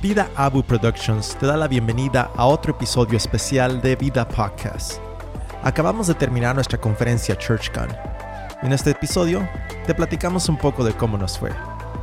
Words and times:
Vida 0.00 0.30
Abu 0.36 0.62
Productions 0.62 1.36
te 1.38 1.46
da 1.46 1.56
la 1.56 1.68
bienvenida 1.68 2.30
a 2.36 2.46
otro 2.46 2.72
episodio 2.72 3.16
especial 3.16 3.80
de 3.80 3.96
Vida 3.96 4.28
Podcast. 4.28 5.00
Acabamos 5.62 6.06
de 6.06 6.14
terminar 6.14 6.54
nuestra 6.54 6.78
conferencia 6.78 7.36
ChurchCon. 7.36 7.88
En 8.62 8.72
este 8.72 8.90
episodio 8.90 9.48
te 9.86 9.94
platicamos 9.94 10.48
un 10.50 10.58
poco 10.58 10.84
de 10.84 10.92
cómo 10.92 11.16
nos 11.16 11.38
fue. 11.38 11.50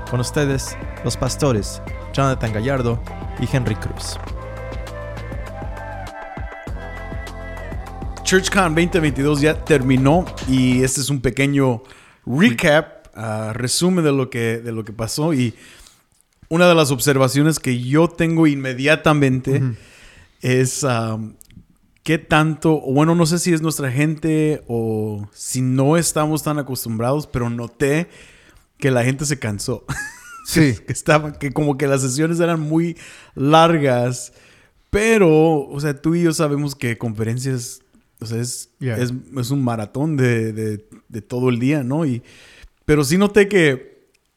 Con 0.09 0.19
ustedes, 0.19 0.75
los 1.03 1.15
pastores 1.15 1.81
Jonathan 2.13 2.51
Gallardo 2.51 2.99
y 3.39 3.55
Henry 3.55 3.75
Cruz. 3.75 4.17
ChurchCon 8.23 8.73
2022 8.73 9.41
ya 9.41 9.63
terminó 9.63 10.25
y 10.47 10.83
este 10.83 11.01
es 11.01 11.09
un 11.09 11.21
pequeño 11.21 11.83
recap, 12.25 13.07
uh, 13.15 13.53
resumen 13.53 14.03
de 14.03 14.11
lo 14.11 14.29
que 14.29 14.57
de 14.57 14.71
lo 14.71 14.83
que 14.83 14.93
pasó 14.93 15.33
y 15.33 15.53
una 16.53 16.67
de 16.67 16.75
las 16.75 16.91
observaciones 16.91 17.59
que 17.59 17.79
yo 17.81 18.07
tengo 18.07 18.45
inmediatamente 18.47 19.61
es 20.41 20.83
um, 20.83 21.33
qué 22.03 22.17
tanto, 22.17 22.79
bueno, 22.81 23.15
no 23.15 23.25
sé 23.25 23.39
si 23.39 23.53
es 23.53 23.61
nuestra 23.61 23.91
gente 23.91 24.63
o 24.67 25.27
si 25.33 25.61
no 25.61 25.97
estamos 25.97 26.43
tan 26.43 26.59
acostumbrados, 26.59 27.27
pero 27.27 27.49
noté 27.49 28.07
que 28.77 28.91
la 28.91 29.03
gente 29.03 29.25
se 29.25 29.39
cansó. 29.39 29.85
Sí. 30.45 30.75
que 30.85 30.91
estaba, 30.91 31.39
que 31.39 31.53
como 31.53 31.77
que 31.77 31.87
las 31.87 32.01
sesiones 32.01 32.41
eran 32.41 32.59
muy 32.59 32.97
largas, 33.33 34.33
pero, 34.89 35.61
o 35.69 35.79
sea, 35.79 36.01
tú 36.01 36.15
y 36.15 36.23
yo 36.23 36.33
sabemos 36.33 36.75
que 36.75 36.97
conferencias, 36.97 37.79
o 38.19 38.25
sea, 38.25 38.41
es, 38.41 38.69
Yeah. 38.79 38.97
es, 38.97 39.13
es 39.37 39.51
un 39.51 39.63
maratón 39.63 40.17
de, 40.17 40.51
de- 40.51 40.85
de 41.07 41.21
todo 41.21 41.47
el 41.47 41.59
día, 41.59 41.83
¿no? 41.83 42.05
Y, 42.05 42.21
pero 42.83 43.05
sí 43.05 43.17
noté 43.17 43.47
que, 43.47 43.92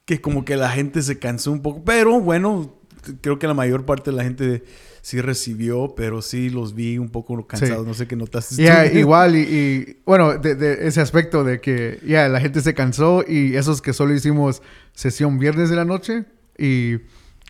que 0.07 0.19
como 0.21 0.43
que 0.45 0.55
la 0.57 0.69
gente 0.69 1.03
se 1.03 1.19
cansó 1.19 1.51
un 1.51 1.61
poco, 1.61 1.83
pero 1.83 2.19
bueno, 2.19 2.73
creo 3.21 3.37
que 3.37 3.45
la 3.45 3.53
mayor 3.53 3.85
parte 3.85 4.09
de 4.09 4.17
la 4.17 4.23
gente 4.23 4.63
sí 5.01 5.21
recibió, 5.21 5.93
pero 5.95 6.21
sí 6.21 6.49
los 6.49 6.73
vi 6.73 6.97
un 6.97 7.09
poco 7.09 7.45
cansados, 7.45 7.85
no 7.85 7.93
sé 7.93 8.07
qué 8.07 8.15
notaste. 8.15 8.55
Ya, 8.55 8.85
igual, 8.99 9.35
y, 9.35 9.41
y, 9.41 9.97
bueno, 10.05 10.37
de, 10.37 10.55
de 10.55 10.87
ese 10.87 11.01
aspecto 11.01 11.43
de 11.43 11.61
que 11.61 11.99
ya 12.07 12.27
la 12.29 12.39
gente 12.41 12.61
se 12.61 12.73
cansó 12.73 13.23
y 13.27 13.55
esos 13.55 13.81
que 13.81 13.93
solo 13.93 14.13
hicimos 14.13 14.61
sesión 14.93 15.37
viernes 15.39 15.69
de 15.69 15.75
la 15.75 15.85
noche 15.85 16.25
y, 16.57 16.95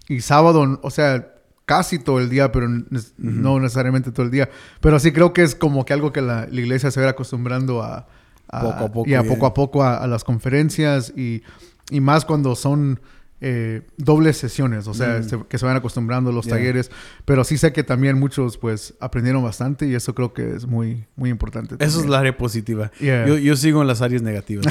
y 0.09 0.21
sábado, 0.21 0.79
o 0.83 0.89
sea, 0.91 1.33
casi 1.65 1.99
todo 1.99 2.19
el 2.19 2.29
día, 2.29 2.51
pero 2.51 2.65
n- 2.65 2.85
no 3.17 3.59
necesariamente 3.59 4.11
todo 4.11 4.25
el 4.25 4.31
día. 4.31 4.49
Pero 4.81 4.99
sí 4.99 5.11
creo 5.11 5.31
que 5.33 5.43
es 5.43 5.53
como 5.55 5.85
que 5.85 5.93
algo 5.93 6.11
que 6.11 6.21
la, 6.21 6.47
la 6.49 6.59
iglesia 6.61 6.89
se 6.91 7.01
va 7.01 7.09
acostumbrando 7.09 7.81
a, 7.83 8.07
a- 8.49 8.61
Poco 8.61 8.83
a 8.85 8.91
poco, 8.91 9.09
y 9.09 9.13
a 9.15 9.21
ya. 9.23 9.27
poco 9.27 9.45
a 9.45 9.53
poco 9.53 9.83
a, 9.83 9.97
a 9.97 10.07
las 10.07 10.23
conferencias 10.23 11.11
y, 11.15 11.41
y 11.89 11.99
más 12.01 12.25
cuando 12.25 12.55
son 12.55 12.99
eh, 13.39 13.83
dobles 13.97 14.35
sesiones, 14.35 14.87
o 14.87 14.95
sea, 14.95 15.21
se- 15.21 15.37
que 15.47 15.59
se 15.59 15.65
van 15.67 15.75
acostumbrando 15.75 16.31
los 16.31 16.45
Ya. 16.47 16.53
talleres. 16.55 16.89
Pero 17.23 17.43
sí 17.43 17.59
sé 17.59 17.71
que 17.71 17.83
también 17.83 18.17
muchos 18.19 18.57
pues 18.57 18.95
aprendieron 18.99 19.43
bastante 19.43 19.85
y 19.87 19.93
eso 19.93 20.15
creo 20.15 20.33
que 20.33 20.55
es 20.55 20.65
muy, 20.65 21.05
muy 21.15 21.29
importante. 21.29 21.75
Eso 21.75 21.85
es 21.85 21.93
también. 21.93 22.11
la 22.13 22.19
área 22.19 22.37
positiva. 22.37 22.91
Yeah. 22.99 23.27
Yo, 23.27 23.37
yo 23.37 23.55
sigo 23.55 23.81
en 23.83 23.87
las 23.87 24.01
áreas 24.01 24.23
negativas. 24.23 24.65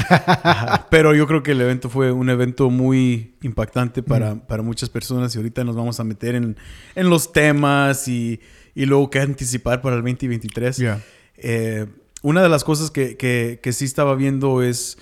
Pero 0.89 1.15
yo 1.15 1.27
creo 1.27 1.43
que 1.43 1.51
el 1.51 1.61
evento 1.61 1.89
fue 1.89 2.11
un 2.11 2.29
evento 2.29 2.69
muy 2.69 3.35
impactante 3.41 4.03
para, 4.03 4.35
para 4.47 4.63
muchas 4.63 4.89
personas 4.89 5.33
y 5.33 5.37
ahorita 5.37 5.63
nos 5.63 5.77
vamos 5.77 5.99
a 6.01 6.03
meter 6.03 6.35
en, 6.35 6.57
en 6.95 7.09
los 7.09 7.31
temas 7.31 8.07
y, 8.09 8.41
y 8.75 8.85
luego 8.85 9.09
qué 9.09 9.21
anticipar 9.21 9.81
para 9.81 9.95
el 9.95 10.01
2023. 10.01 10.75
Yeah. 10.77 11.01
Eh, 11.37 11.85
una 12.21 12.41
de 12.43 12.49
las 12.49 12.65
cosas 12.65 12.91
que, 12.91 13.15
que, 13.15 13.61
que 13.63 13.71
sí 13.71 13.85
estaba 13.85 14.13
viendo 14.15 14.61
es, 14.61 14.97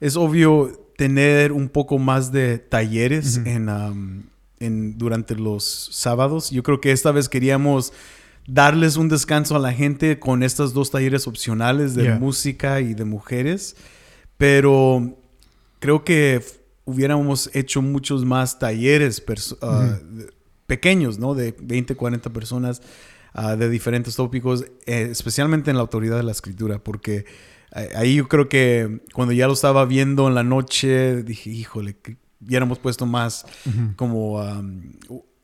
es 0.00 0.16
obvio 0.16 0.87
tener 0.98 1.52
un 1.52 1.68
poco 1.68 1.96
más 2.00 2.32
de 2.32 2.58
talleres 2.58 3.36
en, 3.44 3.68
um, 3.68 4.24
en- 4.58 4.98
durante 4.98 5.36
los 5.36 5.62
sábados. 5.92 6.50
Yo 6.50 6.64
creo 6.64 6.80
que 6.80 6.90
esta 6.90 7.12
vez 7.12 7.28
queríamos 7.28 7.92
darles 8.48 8.96
un 8.96 9.08
descanso 9.08 9.54
a 9.54 9.60
la 9.60 9.72
gente 9.72 10.18
con 10.18 10.42
estos 10.42 10.74
dos 10.74 10.90
talleres 10.90 11.28
opcionales 11.28 11.94
de 11.94 12.02
Yeah. 12.02 12.18
música 12.18 12.80
y 12.80 12.94
de 12.94 13.04
mujeres, 13.04 13.76
pero 14.36 15.16
creo 15.78 16.02
que 16.04 16.42
hubiéramos 16.84 17.48
hecho 17.54 17.80
muchos 17.80 18.24
más 18.24 18.58
talleres 18.58 19.22
ah, 19.62 19.98
pequeños, 20.66 21.20
¿no? 21.20 21.34
De 21.36 21.54
20, 21.60 21.94
40 21.94 22.30
personas 22.32 22.82
ah, 23.34 23.54
de 23.54 23.68
diferentes 23.68 24.16
tópicos, 24.16 24.64
eh, 24.86 25.06
especialmente 25.12 25.70
en 25.70 25.76
la 25.76 25.82
autoridad 25.82 26.16
de 26.16 26.24
la 26.24 26.32
escritura, 26.32 26.82
porque 26.82 27.24
ahí 27.72 28.16
yo 28.16 28.28
creo 28.28 28.48
que 28.48 29.00
cuando 29.12 29.32
ya 29.32 29.46
lo 29.46 29.52
estaba 29.52 29.84
viendo 29.84 30.28
en 30.28 30.34
la 30.34 30.42
noche, 30.44 31.22
dije, 31.22 31.50
híjole, 31.50 31.96
que 31.96 32.16
hubiéramos 32.44 32.78
puesto 32.78 33.04
más 33.06 33.44
como 33.96 34.40
am, 34.40 34.92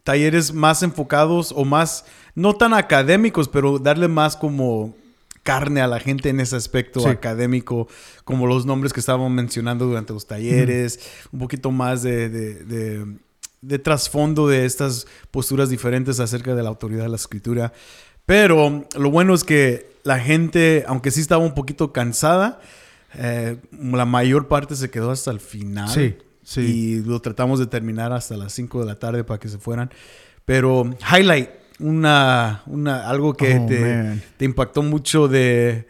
talleres 0.02 0.52
más 0.52 0.82
enfocados 0.82 1.52
o 1.56 1.64
más, 1.64 2.04
no 2.34 2.54
tan 2.54 2.74
académicos, 2.74 3.48
pero 3.48 3.78
darle 3.78 4.08
más 4.08 4.36
como 4.36 4.94
carne 5.42 5.82
a 5.82 5.86
la 5.86 6.00
gente 6.00 6.30
en 6.30 6.40
ese 6.40 6.56
aspecto 6.56 7.00
Sí. 7.00 7.08
académico, 7.08 7.86
como 8.24 8.46
los 8.46 8.64
nombres 8.64 8.92
que 8.94 9.00
estábamos 9.00 9.30
mencionando 9.30 9.84
durante 9.86 10.12
los 10.14 10.26
talleres, 10.26 11.00
un 11.32 11.38
poquito 11.40 11.70
más 11.70 12.02
de, 12.02 12.28
de- 12.30 12.64
de- 12.64 13.16
de 13.60 13.78
trasfondo 13.78 14.46
de 14.46 14.66
estas 14.66 15.06
posturas 15.30 15.70
diferentes 15.70 16.20
acerca 16.20 16.54
de 16.54 16.62
la 16.62 16.68
autoridad 16.68 17.04
de 17.04 17.08
la 17.08 17.16
escritura. 17.16 17.72
Pero 18.26 18.86
lo 18.96 19.10
bueno 19.10 19.34
es 19.34 19.44
que 19.44 19.94
la 20.02 20.18
gente, 20.18 20.84
aunque 20.86 21.10
sí 21.10 21.20
estaba 21.20 21.44
un 21.44 21.54
poquito 21.54 21.92
cansada, 21.92 22.60
eh, 23.16 23.58
la 23.80 24.04
mayor 24.04 24.48
parte 24.48 24.76
se 24.76 24.90
quedó 24.90 25.10
hasta 25.10 25.30
el 25.30 25.40
final. 25.40 25.88
Sí, 25.88 26.16
sí. 26.42 26.60
Y 26.60 27.02
lo 27.02 27.20
tratamos 27.20 27.58
de 27.58 27.66
terminar 27.66 28.12
hasta 28.12 28.36
las 28.36 28.52
5 28.52 28.80
de 28.80 28.86
la 28.86 28.98
tarde 28.98 29.24
para 29.24 29.38
que 29.38 29.48
se 29.48 29.58
fueran. 29.58 29.90
Pero 30.44 30.90
highlight, 31.12 31.50
una, 31.78 32.62
una, 32.66 33.08
algo 33.08 33.34
que 33.34 33.58
Oh, 33.58 33.66
te, 33.66 34.44
impactó 34.44 34.82
mucho 34.82 35.28
de, 35.28 35.86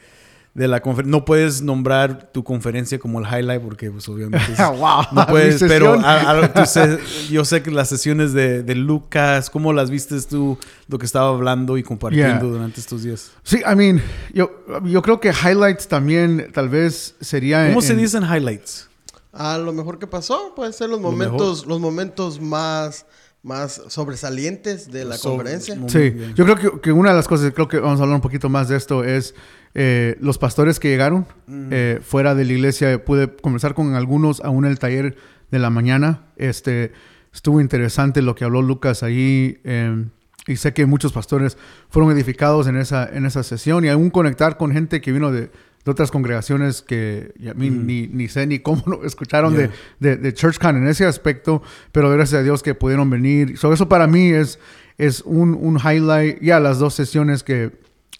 de 0.54 0.68
la 0.68 0.80
conferencia. 0.80 1.10
No 1.18 1.24
puedes 1.24 1.62
nombrar 1.62 2.30
tu 2.32 2.44
conferencia 2.44 2.98
como 3.00 3.18
el 3.20 3.26
highlight 3.26 3.60
porque 3.60 3.90
pues 3.90 4.08
obviamente... 4.08 4.52
es- 4.52 4.58
wow. 4.78 5.02
no 5.12 5.26
puedes, 5.26 5.60
pero 5.62 5.94
a- 5.94 6.30
a- 6.30 6.98
yo 7.28 7.44
sé 7.44 7.62
que 7.62 7.70
las 7.72 7.88
sesiones 7.88 8.32
de, 8.32 8.62
de 8.62 8.74
Lucas, 8.76 9.50
¿cómo 9.50 9.72
las 9.72 9.90
viste 9.90 10.20
tú, 10.22 10.56
lo 10.88 10.98
que 10.98 11.06
estaba 11.06 11.28
hablando 11.28 11.76
y 11.76 11.82
compartiendo 11.82 12.40
Yeah. 12.46 12.52
durante 12.52 12.80
estos 12.80 13.02
días? 13.02 13.32
Sí, 13.42 13.62
I 13.70 13.74
mean, 13.74 14.00
yo, 14.32 14.50
yo 14.84 15.02
creo 15.02 15.18
que 15.20 15.30
highlights 15.30 15.88
también 15.88 16.50
tal 16.54 16.68
vez 16.68 17.16
sería... 17.20 17.66
¿Cómo 17.68 17.80
en- 17.80 17.86
se 17.86 17.94
dicen 17.96 18.22
highlights? 18.22 18.88
A 19.32 19.58
lo 19.58 19.72
mejor 19.72 19.98
que 19.98 20.06
pasó, 20.06 20.52
puede 20.54 20.72
ser 20.72 20.88
los 20.88 21.00
Lo 21.00 21.10
momentos, 21.10 21.66
los 21.66 21.80
momentos 21.80 22.40
más, 22.40 23.04
más 23.44 23.82
sobresalientes 23.88 24.90
de 24.90 25.04
la 25.04 25.18
conferencia. 25.18 25.76
Sí, 25.86 26.10
bien. 26.10 26.34
yo 26.34 26.44
creo 26.44 26.56
que, 26.56 26.80
que 26.80 26.92
una 26.92 27.10
de 27.10 27.16
las 27.16 27.28
cosas, 27.28 27.52
creo 27.54 27.68
que 27.68 27.78
vamos 27.78 28.00
a 28.00 28.02
hablar 28.02 28.16
un 28.16 28.22
poquito 28.22 28.48
más 28.48 28.68
de 28.68 28.76
esto, 28.76 29.04
es 29.04 29.34
eh, 29.74 30.16
los 30.20 30.38
pastores 30.38 30.80
que 30.80 30.88
llegaron 30.88 31.26
eh, 31.70 32.00
fuera 32.02 32.34
de 32.34 32.44
la 32.46 32.52
iglesia. 32.52 33.04
Pude 33.04 33.36
conversar 33.36 33.74
con 33.74 33.94
algunos 33.94 34.40
aún 34.40 34.64
en 34.64 34.70
el 34.70 34.78
taller 34.78 35.16
de 35.50 35.58
la 35.58 35.68
mañana. 35.68 36.24
Este, 36.36 36.92
estuvo 37.32 37.60
interesante 37.60 38.22
lo 38.22 38.34
que 38.34 38.44
habló 38.44 38.62
Lucas 38.62 39.02
ahí. 39.02 39.60
eh, 39.64 40.06
y 40.46 40.56
sé 40.56 40.74
que 40.74 40.84
muchos 40.84 41.12
pastores 41.12 41.56
fueron 41.88 42.12
edificados 42.12 42.66
en 42.66 42.76
esa, 42.76 43.08
en 43.08 43.24
esa 43.24 43.42
sesión 43.42 43.84
y 43.84 43.88
aún 43.88 44.10
conectar 44.10 44.58
con 44.58 44.72
gente 44.72 45.00
que 45.00 45.10
vino 45.10 45.32
de, 45.32 45.50
de 45.84 45.90
otras 45.90 46.10
congregaciones 46.10 46.82
que 46.82 47.32
a 47.48 47.54
mí 47.54 47.70
ni, 47.70 48.06
ni 48.06 48.28
sé 48.28 48.46
ni 48.46 48.58
cómo 48.58 48.82
lo 48.86 49.04
escucharon 49.06 49.54
Yeah. 49.54 49.70
de, 50.00 50.10
de, 50.10 50.16
de 50.16 50.34
ChurchCon 50.34 50.76
en 50.76 50.88
ese 50.88 51.04
aspecto, 51.04 51.62
pero 51.92 52.10
gracias 52.10 52.40
a 52.40 52.42
Dios 52.42 52.62
que 52.62 52.74
pudieron 52.74 53.10
venir. 53.10 53.58
So, 53.58 53.72
eso 53.72 53.88
para 53.88 54.06
mí 54.06 54.28
es, 54.28 54.58
es 54.98 55.22
un, 55.26 55.54
un 55.54 55.78
highlight. 55.78 56.40
Ya 56.40 56.60
las 56.60 56.78
dos 56.78 56.94
sesiones 56.94 57.42
que, 57.42 57.72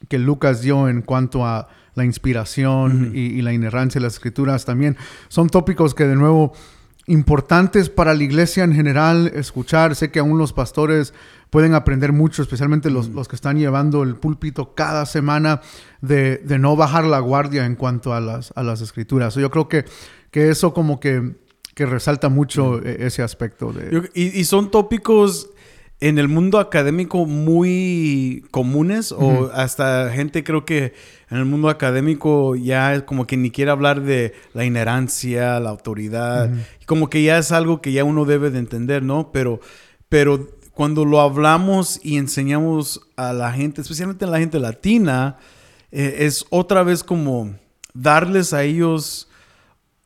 que 0.09 0.19
Lucas 0.19 0.61
dio 0.61 0.89
en 0.89 1.03
cuanto 1.03 1.47
a 1.47 1.69
la 1.95 2.05
inspiración 2.05 3.13
y, 3.15 3.21
y 3.21 3.43
la 3.43 3.53
inerrancia 3.53 4.01
de 4.01 4.05
las 4.07 4.15
escrituras 4.15 4.65
también 4.65 4.97
son 5.29 5.49
tópicos 5.49 5.95
que 5.95 6.05
de 6.07 6.17
nuevo 6.17 6.53
importantes 7.07 7.91
para 7.91 8.15
la 8.15 8.23
iglesia 8.23 8.65
en 8.65 8.75
general 8.75 9.31
escuchar. 9.35 9.95
Sé 9.95 10.11
que 10.11 10.21
aún 10.21 10.39
los 10.39 10.53
pastores 10.53 11.13
pueden 11.51 11.75
aprender 11.75 12.13
mucho, 12.13 12.43
especialmente 12.43 12.91
los, 12.91 13.09
los 13.09 13.29
que 13.29 13.37
están 13.37 13.59
llevando 13.59 14.03
el 14.03 14.17
púlpito 14.17 14.75
cada 14.75 15.07
semana, 15.07 15.61
de, 16.01 16.39
de 16.39 16.59
no 16.59 16.77
bajar 16.77 17.05
la 17.05 17.21
guardia 17.21 17.67
en 17.67 17.77
cuanto 17.77 18.13
a 18.13 18.21
las, 18.21 18.53
a 18.57 18.63
las 18.63 18.81
escrituras. 18.81 19.35
Yo 19.35 19.51
creo 19.51 19.69
que, 19.69 19.85
que 20.31 20.51
eso 20.51 20.75
como 20.75 20.99
que, 20.99 21.37
que 21.75 21.87
resalta 21.87 22.29
mucho 22.29 22.81
eh, 22.83 23.07
ese 23.07 23.23
aspecto 23.23 23.73
de... 23.73 24.11
Y, 24.15 24.41
y 24.41 24.45
son 24.45 24.71
tópicos 24.71 25.51
en 26.01 26.19
el 26.19 26.29
mundo 26.29 26.59
académico 26.59 27.25
muy 27.25 28.45
comunes 28.51 29.13
o 29.13 29.51
hasta 29.55 30.11
gente 30.11 30.43
creo 30.43 30.65
que 30.65 30.93
en 31.35 31.41
el 31.41 31.45
mundo 31.47 31.69
académico 31.69 32.55
ya 32.57 32.95
es 32.95 33.03
como 33.03 33.27
que 33.27 33.37
ni 33.37 33.51
quiere 33.51 33.71
hablar 33.71 34.03
de 34.03 34.33
la 34.55 34.65
inherencia, 34.65 35.59
la 35.61 35.71
autoridad, 35.71 36.51
como 36.87 37.11
que 37.11 37.23
ya 37.23 37.39
es 37.39 37.53
algo 37.53 37.81
que 37.83 37.93
ya 37.93 38.05
uno 38.05 38.25
debe 38.25 38.51
de 38.51 38.59
entender, 38.59 39.03
¿no? 39.03 39.31
Pero, 39.33 39.61
pero 40.09 40.49
cuando 40.73 41.05
lo 41.05 41.21
hablamos 41.21 42.01
y 42.03 42.17
enseñamos 42.19 43.01
a 43.17 43.33
la 43.33 43.53
gente, 43.53 43.81
especialmente 43.81 44.25
a 44.25 44.29
la 44.29 44.39
gente 44.39 44.59
latina, 44.59 45.37
eh, 45.93 46.17
es 46.21 46.47
otra 46.51 46.83
vez 46.83 47.05
como 47.05 47.55
darles 47.95 48.53
a 48.53 48.65
ellos 48.65 49.29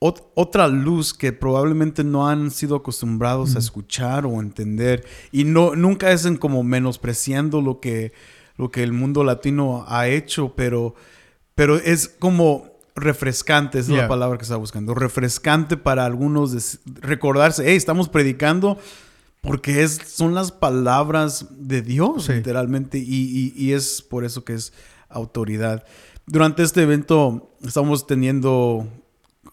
ot- 0.00 0.24
otra 0.34 0.68
luz 0.68 1.14
que 1.14 1.32
probablemente 1.32 2.04
no 2.04 2.28
han 2.28 2.50
sido 2.50 2.76
acostumbrados 2.76 3.56
a 3.56 3.58
escuchar 3.58 4.26
o 4.26 4.40
entender. 4.40 5.04
Y 5.32 5.44
no, 5.44 5.74
nunca 5.74 6.12
es 6.12 6.24
en 6.26 6.36
como 6.36 6.62
menospreciando 6.62 7.60
lo 7.62 7.80
que, 7.80 8.12
lo 8.58 8.70
que 8.70 8.82
el 8.82 8.92
mundo 8.92 9.24
latino 9.24 9.84
ha 9.88 10.06
hecho, 10.08 10.52
pero, 10.54 10.94
pero 11.58 11.76
es 11.76 12.08
como 12.08 12.70
refrescante, 12.94 13.78
esa 13.80 13.88
es 13.90 13.94
Yeah. 13.94 14.02
la 14.04 14.08
palabra 14.08 14.38
que 14.38 14.42
estaba 14.42 14.58
buscando. 14.60 14.94
Refrescante 14.94 15.76
para 15.76 16.04
algunos 16.06 16.78
recordarse, 17.00 17.64
hey, 17.66 17.76
estamos 17.76 18.08
predicando 18.08 18.78
porque 19.40 19.82
es, 19.82 20.00
son 20.06 20.34
las 20.34 20.50
palabras 20.52 21.46
de 21.50 21.82
Dios, 21.82 22.24
Sí. 22.24 22.32
literalmente, 22.32 22.98
y, 22.98 23.02
y- 23.04 23.52
y 23.56 23.72
es 23.72 24.02
por 24.02 24.24
eso 24.24 24.44
que 24.44 24.54
es 24.54 24.72
autoridad. 25.08 25.84
Durante 26.26 26.62
este 26.62 26.82
evento 26.82 27.50
estamos 27.64 28.06
teniendo 28.06 28.86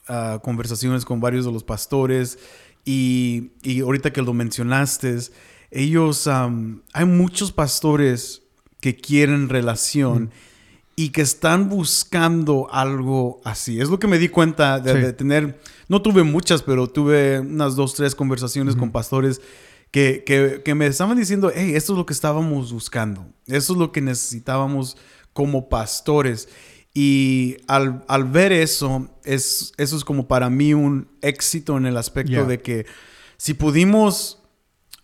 ah, 0.07 0.39
conversaciones 0.43 1.05
con 1.05 1.19
varios 1.19 1.45
de 1.45 1.51
los 1.51 1.63
pastores 1.63 2.37
y, 2.83 3.51
y 3.63 3.81
ahorita 3.81 4.11
que 4.13 4.21
lo 4.21 4.33
mencionaste, 4.33 5.17
ellos, 5.71 6.27
am, 6.27 6.81
hay 6.93 7.05
muchos 7.05 7.51
pastores 7.51 8.43
que 8.81 8.95
quieren 8.95 9.49
relación 9.49 10.29
y 10.95 11.09
que 11.09 11.21
están 11.21 11.67
buscando 11.69 12.67
algo 12.71 13.41
así. 13.43 13.79
Es 13.81 13.89
lo 13.89 13.99
que 13.99 14.07
me 14.07 14.17
di 14.17 14.29
cuenta 14.29 14.79
de, 14.79 14.93
Sí. 14.93 14.99
de 14.99 15.13
tener, 15.13 15.59
no 15.89 16.01
tuve 16.01 16.23
muchas, 16.23 16.61
pero 16.61 16.87
tuve 16.87 17.39
unas 17.41 17.75
dos, 17.75 17.93
tres 17.95 18.15
conversaciones 18.15 18.75
con 18.77 18.91
pastores 18.91 19.41
que, 19.91 20.23
que- 20.25 20.61
que 20.63 20.73
me 20.75 20.87
estaban 20.87 21.17
diciendo, 21.17 21.51
hey, 21.53 21.73
esto 21.75 21.93
es 21.93 21.97
lo 21.97 22.05
que 22.05 22.13
estábamos 22.13 22.71
buscando, 22.71 23.25
esto 23.47 23.73
es 23.73 23.79
lo 23.79 23.91
que 23.91 24.01
necesitábamos 24.01 24.95
como 25.33 25.67
pastores. 25.69 26.47
Y 26.93 27.57
al, 27.67 28.05
al 28.07 28.23
ver 28.23 28.53
eso, 28.53 29.09
es, 29.25 29.73
eso 29.75 29.97
es 29.97 30.05
como 30.05 30.29
para 30.29 30.49
mí 30.49 30.73
un 30.73 31.09
éxito 31.21 31.75
en 31.77 31.85
el 31.87 31.97
aspecto 31.97 32.31
Yeah. 32.31 32.45
de 32.45 32.61
que 32.61 32.85
si 33.35 33.53
pudimos 33.53 34.39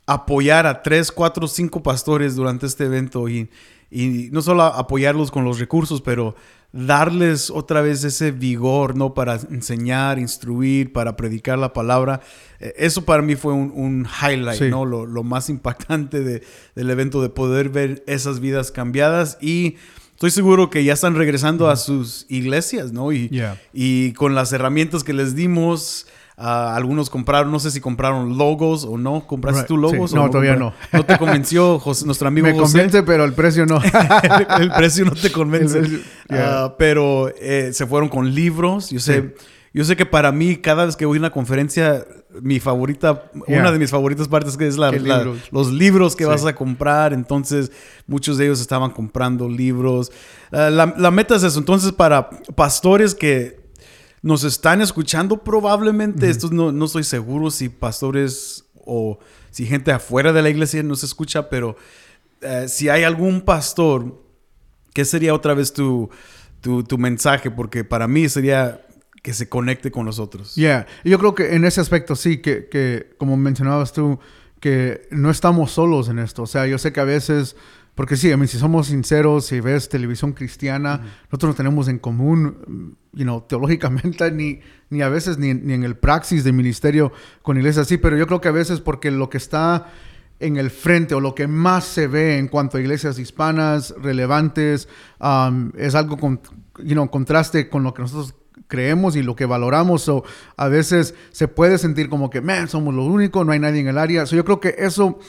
apoyar 0.08 0.66
a 0.68 0.82
tres, 0.84 1.12
cuatro, 1.12 1.48
cinco 1.48 1.84
pastores 1.84 2.36
durante 2.36 2.66
este 2.66 2.86
evento 2.86 3.28
y, 3.30 3.50
y 3.92 4.30
no 4.32 4.42
solo 4.42 4.64
apoyarlos 4.64 5.30
con 5.30 5.44
los 5.44 5.60
recursos, 5.60 6.02
pero 6.02 6.34
darles 6.72 7.50
otra 7.50 7.82
vez 7.82 8.04
ese 8.06 8.32
vigor, 8.32 8.96
¿no? 8.96 9.14
Para 9.14 9.36
enseñar, 9.52 10.18
instruir, 10.20 10.94
para 10.94 11.18
predicar 11.18 11.60
la 11.60 11.74
palabra. 11.74 12.22
Eh, 12.60 12.74
Eso 12.78 13.04
para 13.04 13.22
mí 13.22 13.36
fue 13.36 13.54
un, 13.54 13.72
un 13.76 14.08
highlight, 14.22 14.58
Sí. 14.60 14.70
¿no? 14.70 14.86
Lo, 14.86 15.06
lo 15.06 15.24
más 15.24 15.50
impactante 15.50 16.22
de- 16.22 16.42
del 16.76 16.90
evento, 16.90 17.22
de 17.22 17.30
poder 17.30 17.70
ver 17.70 18.04
esas 18.08 18.40
vidas 18.40 18.72
cambiadas 18.72 19.38
y... 19.42 19.76
Estoy 20.14 20.30
seguro 20.30 20.70
que 20.70 20.84
ya 20.84 20.94
están 20.94 21.16
regresando 21.16 21.68
a 21.68 21.76
sus 21.76 22.28
iglesias, 22.30 22.92
¿no? 22.94 23.12
Y, 23.12 23.28
Yeah. 23.30 23.60
y 23.74 24.14
con 24.14 24.36
las 24.36 24.54
herramientas 24.54 25.04
que 25.04 25.14
les 25.14 25.34
dimos, 25.34 26.06
algunos 26.42 27.10
compraron, 27.10 27.52
no 27.52 27.60
sé 27.60 27.72
si 27.72 27.80
compraron 27.82 28.38
logos 28.38 28.84
o 28.86 28.98
no. 28.98 29.28
¿Compraste 29.28 29.62
Right, 29.62 29.68
tú 29.68 29.78
logos? 29.78 30.12
sí. 30.12 30.18
o 30.18 30.20
No, 30.22 30.30
todavía 30.30 30.56
compra- 30.58 30.74
¿No 30.94 31.06
te 31.06 31.18
convenció 31.18 31.80
José- 31.80 32.06
nuestro 32.06 32.28
amigo 32.28 32.48
Me 32.48 32.54
José? 32.54 32.64
convence, 32.74 33.04
pero 33.04 33.24
el 33.26 33.34
precio 33.34 33.66
no. 33.66 33.80
el, 33.84 34.62
el 34.64 34.72
precio 34.72 35.06
no 35.06 35.12
te 35.12 35.32
convence. 35.32 35.78
El 35.80 35.84
precio, 35.88 36.00
yeah. 36.30 36.64
Ah, 36.66 36.76
pero 36.78 37.30
eh, 37.40 37.72
se 37.74 37.86
fueron 37.86 38.10
con 38.10 38.34
libros. 38.34 38.90
Yo 38.90 39.00
sé, 39.00 39.36
yo 39.74 39.84
sé 39.86 39.96
que 39.96 40.06
para 40.06 40.32
mí, 40.32 40.58
cada 40.58 40.86
vez 40.86 40.96
que 40.96 41.06
voy 41.06 41.18
a 41.18 41.20
una 41.22 41.32
conferencia, 41.32 42.06
mi 42.42 42.60
favorita, 42.60 43.30
Yeah. 43.48 43.60
una 43.60 43.72
de 43.72 43.80
mis 43.80 43.92
favoritas 43.92 44.28
partes 44.28 44.58
que 44.58 44.68
es 44.68 44.78
la, 44.78 44.90
¿Qué 44.92 45.00
la- 45.00 45.18
libros? 45.20 45.40
los 45.52 45.72
libros 45.72 46.16
que 46.16 46.24
Sí. 46.24 46.30
vas 46.30 46.46
a 46.46 46.56
comprar. 46.56 47.14
Entonces, 47.14 47.72
muchos 48.08 48.38
de 48.38 48.46
ellos 48.46 48.60
estaban 48.62 48.90
comprando 48.92 49.48
libros. 49.48 50.12
Ah, 50.52 50.70
la, 50.70 50.94
la 50.98 51.12
meta 51.12 51.36
es 51.36 51.44
eso. 51.44 51.60
Entonces, 51.60 51.92
para 51.92 52.30
pastores 52.56 53.14
que 53.16 53.61
nos 54.22 54.44
están 54.44 54.82
escuchando, 54.82 55.44
probablemente, 55.44 56.30
esto 56.30 56.50
no, 56.52 56.72
no 56.72 56.86
estoy 56.86 57.04
seguro 57.04 57.50
si 57.50 57.70
pastores 57.70 58.66
o 58.86 59.20
si 59.50 59.66
gente 59.66 59.92
afuera 59.92 60.32
de 60.34 60.42
la 60.42 60.50
iglesia 60.50 60.84
nos 60.84 61.04
escucha, 61.04 61.50
pero 61.50 61.76
eh, 62.42 62.66
si 62.68 62.90
hay 62.90 63.04
algún 63.04 63.42
pastor, 63.42 64.24
¿qué 64.94 65.06
sería 65.06 65.34
otra 65.34 65.54
vez 65.54 65.74
tu, 65.74 66.10
tu, 66.62 66.84
tu 66.84 66.98
mensaje? 66.98 67.52
Porque 67.52 67.84
para 67.84 68.08
mí 68.08 68.30
sería 68.30 68.86
que 69.22 69.34
se 69.34 69.50
conecte 69.50 69.92
con 69.92 70.06
nosotros. 70.06 70.56
Yeah, 70.56 70.88
yo 71.04 71.20
creo 71.20 71.36
que 71.36 71.56
en 71.56 71.66
ese 71.66 71.82
aspecto 71.82 72.16
sí, 72.16 72.38
que, 72.38 72.68
que 72.70 73.14
como 73.18 73.38
mencionabas 73.38 73.94
tú, 73.94 74.20
que 74.60 75.08
no 75.12 75.30
estamos 75.30 75.72
solos 75.72 76.10
en 76.10 76.20
esto. 76.20 76.44
O 76.44 76.48
sea, 76.48 76.66
yo 76.68 76.78
sé 76.78 76.92
que 76.92 77.00
a 77.00 77.06
veces, 77.06 77.56
porque 77.96 78.16
sí, 78.16 78.30
I 78.30 78.38
mean, 78.38 78.48
si 78.48 78.58
somos 78.58 78.88
sinceros, 78.88 79.46
si 79.46 79.60
ves 79.60 79.90
televisión 79.90 80.34
cristiana, 80.34 81.02
nosotros 81.26 81.50
no 81.50 81.56
tenemos 81.56 81.88
en 81.88 82.00
común, 82.00 82.98
you 83.14 83.24
know, 83.24 83.42
teológicamente, 83.42 84.32
ni, 84.34 84.62
ni 84.90 85.02
a 85.02 85.10
veces 85.10 85.38
ni, 85.38 85.54
ni 85.54 85.74
en 85.74 85.84
el 85.84 85.98
praxis 85.98 86.44
de 86.44 86.52
ministerio 86.52 87.12
con 87.42 87.58
iglesias 87.58 87.88
así, 87.88 87.98
pero 87.98 88.18
yo 88.18 88.28
creo 88.28 88.42
que 88.42 88.48
a 88.48 88.54
veces 88.54 88.80
porque 88.80 89.12
lo 89.12 89.30
que 89.30 89.38
está 89.38 89.88
en 90.40 90.58
el 90.58 90.72
frente 90.72 91.14
o 91.14 91.20
lo 91.20 91.36
que 91.36 91.48
más 91.48 91.86
se 91.86 92.08
ve 92.08 92.38
en 92.38 92.48
cuanto 92.48 92.78
a 92.78 92.82
iglesias 92.82 93.20
hispanas 93.20 93.94
relevantes 94.02 94.90
um, 95.20 95.72
es 95.78 95.94
algo 95.94 96.18
con 96.18 96.42
you 96.84 96.94
know, 96.94 97.10
contraste 97.10 97.70
con 97.70 97.84
lo 97.84 97.94
que 97.94 98.02
nosotros 98.02 98.36
creemos 98.68 99.16
y 99.16 99.24
lo 99.24 99.36
que 99.36 99.46
valoramos. 99.46 100.04
So, 100.04 100.24
a 100.58 100.68
veces 100.68 101.14
se 101.32 101.48
puede 101.48 101.78
sentir 101.78 102.10
como 102.10 102.30
que, 102.30 102.42
man, 102.42 102.68
somos 102.68 102.94
lo 102.94 103.06
único, 103.06 103.44
no 103.44 103.52
hay 103.52 103.60
nadie 103.60 103.82
en 103.82 103.88
el 103.88 103.98
área. 103.98 104.26
So, 104.26 104.36
yo 104.36 104.46
creo 104.46 104.60
que 104.60 104.76
eso, 104.78 105.20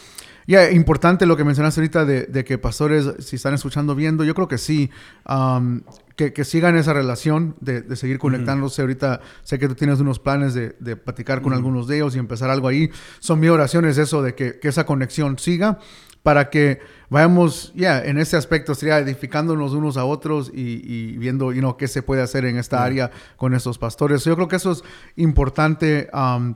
ya, 0.47 0.71
importante 0.71 1.27
lo 1.27 1.37
que 1.37 1.45
mencionaste 1.45 1.81
ahorita 1.81 2.05
de, 2.05 2.27
de 2.27 2.45
que 2.45 2.59
pastores, 2.59 3.15
si 3.21 3.37
están 3.37 3.55
escuchando, 3.55 3.95
viendo, 3.95 4.25
yo 4.25 4.35
creo 4.35 4.49
que 4.49 4.59
sí, 4.59 4.91
um, 5.29 5.83
que, 6.17 6.33
que 6.33 6.45
sigan 6.45 6.77
esa 6.77 6.93
relación 6.93 7.57
de, 7.61 7.83
de 7.83 7.97
seguir 7.97 8.19
conectándose. 8.19 8.83
Ahorita 8.83 9.21
sé 9.43 9.59
que 9.59 9.69
tú 9.69 9.75
tienes 9.75 10.01
unos 10.01 10.19
planes 10.19 10.55
de, 10.55 10.77
de 10.79 10.97
platicar 10.97 11.43
con 11.43 11.53
algunos 11.53 11.87
de 11.87 11.97
ellos 11.97 12.17
y 12.17 12.19
empezar 12.19 12.51
algo 12.51 12.69
ahí. 12.69 12.91
Son 13.19 13.41
mi 13.41 13.49
oración 13.49 13.85
es 13.85 13.99
eso, 13.99 14.23
de 14.23 14.35
que, 14.35 14.59
que 14.59 14.69
esa 14.69 14.85
conexión 14.85 15.39
siga 15.39 15.79
para 16.23 16.51
que 16.51 16.81
vayamos, 17.11 17.73
ya, 17.75 18.01
en 18.01 18.19
ese 18.19 18.37
aspecto 18.37 18.75
sería 18.75 18.99
edificándonos 18.99 19.73
unos 19.73 19.97
a 19.97 20.05
otros 20.05 20.53
y, 20.55 20.81
y 20.85 21.19
viendo, 21.19 21.53
you 21.53 21.59
know, 21.59 21.77
qué 21.77 21.89
se 21.89 22.03
puede 22.03 22.23
hacer 22.23 22.45
en 22.45 22.59
esta 22.59 22.85
área 22.85 23.11
con 23.37 23.55
estos 23.55 23.79
pastores. 23.79 24.25
Yo 24.25 24.37
creo 24.37 24.49
que 24.49 24.57
eso 24.57 24.71
es 24.73 24.85
importante 25.17 26.09
um, 26.15 26.55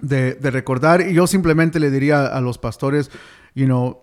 de, 0.00 0.34
de 0.34 0.50
recordar. 0.50 1.00
Y 1.02 1.14
yo 1.14 1.26
simplemente 1.26 1.80
le 1.80 1.90
diría 1.90 2.26
a 2.26 2.40
los 2.40 2.58
pastores, 2.58 3.10
you 3.54 3.66
know, 3.66 4.00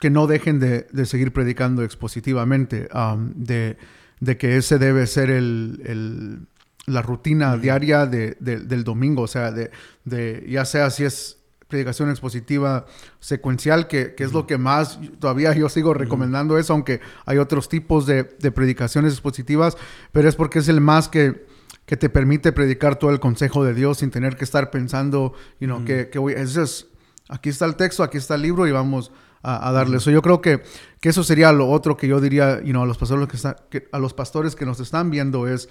que 0.00 0.10
no 0.10 0.26
dejen 0.26 0.60
de, 0.60 0.86
de 0.92 1.06
seguir 1.06 1.32
predicando 1.32 1.82
expositivamente, 1.82 2.88
um, 2.94 3.32
de, 3.34 3.76
de 4.20 4.36
que 4.36 4.56
ese 4.56 4.78
debe 4.78 5.06
ser 5.06 5.30
el, 5.30 5.82
el- 5.84 6.46
la 6.86 7.02
rutina 7.02 7.56
diaria 7.58 8.06
de- 8.06 8.36
de- 8.40 8.60
del 8.60 8.82
domingo, 8.82 9.22
o 9.22 9.26
sea, 9.26 9.52
de, 9.52 9.70
de 10.04 10.46
ya 10.48 10.64
sea 10.64 10.88
si 10.90 11.04
es 11.04 11.36
predicación 11.68 12.08
expositiva 12.08 12.86
secuencial, 13.20 13.88
que, 13.88 14.14
que 14.14 14.24
es 14.24 14.32
lo 14.32 14.46
que 14.46 14.56
más 14.56 14.98
todavía 15.20 15.52
yo 15.52 15.68
sigo 15.68 15.92
recomendando 15.92 16.56
eso, 16.56 16.72
aunque 16.72 17.00
hay 17.26 17.36
otros 17.36 17.68
tipos 17.68 18.06
de, 18.06 18.22
de 18.22 18.50
predicaciones 18.52 19.12
expositivas, 19.12 19.76
pero 20.12 20.30
es 20.30 20.34
porque 20.34 20.60
es 20.60 20.68
el 20.68 20.80
más 20.80 21.08
que, 21.10 21.44
que 21.86 21.96
te 21.96 22.08
permite 22.08 22.52
predicar 22.52 22.96
todo 22.96 23.10
el 23.10 23.20
consejo 23.20 23.64
de 23.64 23.74
Dios 23.74 23.98
sin 23.98 24.10
tener 24.10 24.36
que 24.36 24.44
estar 24.44 24.70
pensando, 24.70 25.32
you 25.60 25.66
know, 25.66 25.84
que, 25.84 26.08
que 26.10 26.18
voy, 26.18 26.34
eso 26.34 26.62
es, 26.62 26.86
aquí 27.28 27.48
está 27.48 27.64
el 27.64 27.76
texto, 27.76 28.02
aquí 28.02 28.18
está 28.18 28.34
el 28.34 28.42
libro 28.42 28.66
y 28.66 28.72
vamos 28.72 29.10
a, 29.42 29.68
a 29.68 29.72
darle 29.72 29.96
eso. 29.98 30.10
Yo 30.10 30.20
creo 30.22 30.40
que, 30.40 30.62
que 31.00 31.08
eso 31.08 31.24
sería 31.24 31.52
lo 31.52 31.68
otro 31.70 31.96
que 31.96 32.06
yo 32.08 32.20
diría, 32.20 32.60
you 32.62 32.70
know, 32.72 32.82
a 32.82 32.86
los 32.86 32.98
pastores 32.98 33.26
que, 33.28 33.36
están- 33.36 33.56
que- 33.70 33.88
a 33.92 33.98
los 33.98 34.12
pastores 34.14 34.54
que 34.56 34.66
nos 34.66 34.80
están 34.80 35.10
viendo 35.10 35.46
es 35.48 35.68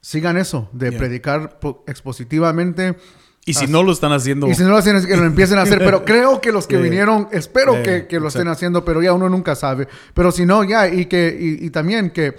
sigan 0.00 0.36
eso, 0.36 0.68
de 0.72 0.90
Yeah. 0.90 0.98
predicar 0.98 1.58
po- 1.60 1.84
expositivamente. 1.86 2.96
Y 3.46 3.52
si 3.54 3.66
no 3.66 3.82
lo 3.82 3.92
están 3.92 4.12
haciendo, 4.12 4.48
Y 4.48 4.54
si 4.54 4.62
no 4.62 4.70
lo 4.70 4.76
hacen, 4.78 5.04
que 5.06 5.16
lo 5.18 5.24
empiecen 5.24 5.58
a 5.58 5.62
hacer. 5.62 5.78
Pero 5.78 6.04
creo 6.06 6.40
que 6.40 6.50
los 6.52 6.66
que 6.66 6.76
Yeah. 6.76 6.82
vinieron, 6.84 7.28
espero 7.32 7.72
Yeah, 7.74 7.82
que, 7.82 8.06
que 8.06 8.20
lo 8.20 8.28
estén 8.28 8.48
haciendo, 8.48 8.84
pero 8.86 9.02
ya 9.02 9.12
uno 9.12 9.28
nunca 9.28 9.54
sabe. 9.54 9.86
Pero 10.14 10.32
si 10.32 10.46
no, 10.46 10.64
ya, 10.64 10.88
y 10.88 11.06
que 11.06 11.36
y, 11.38 11.66
y 11.66 11.70
también 11.70 12.10
que, 12.10 12.36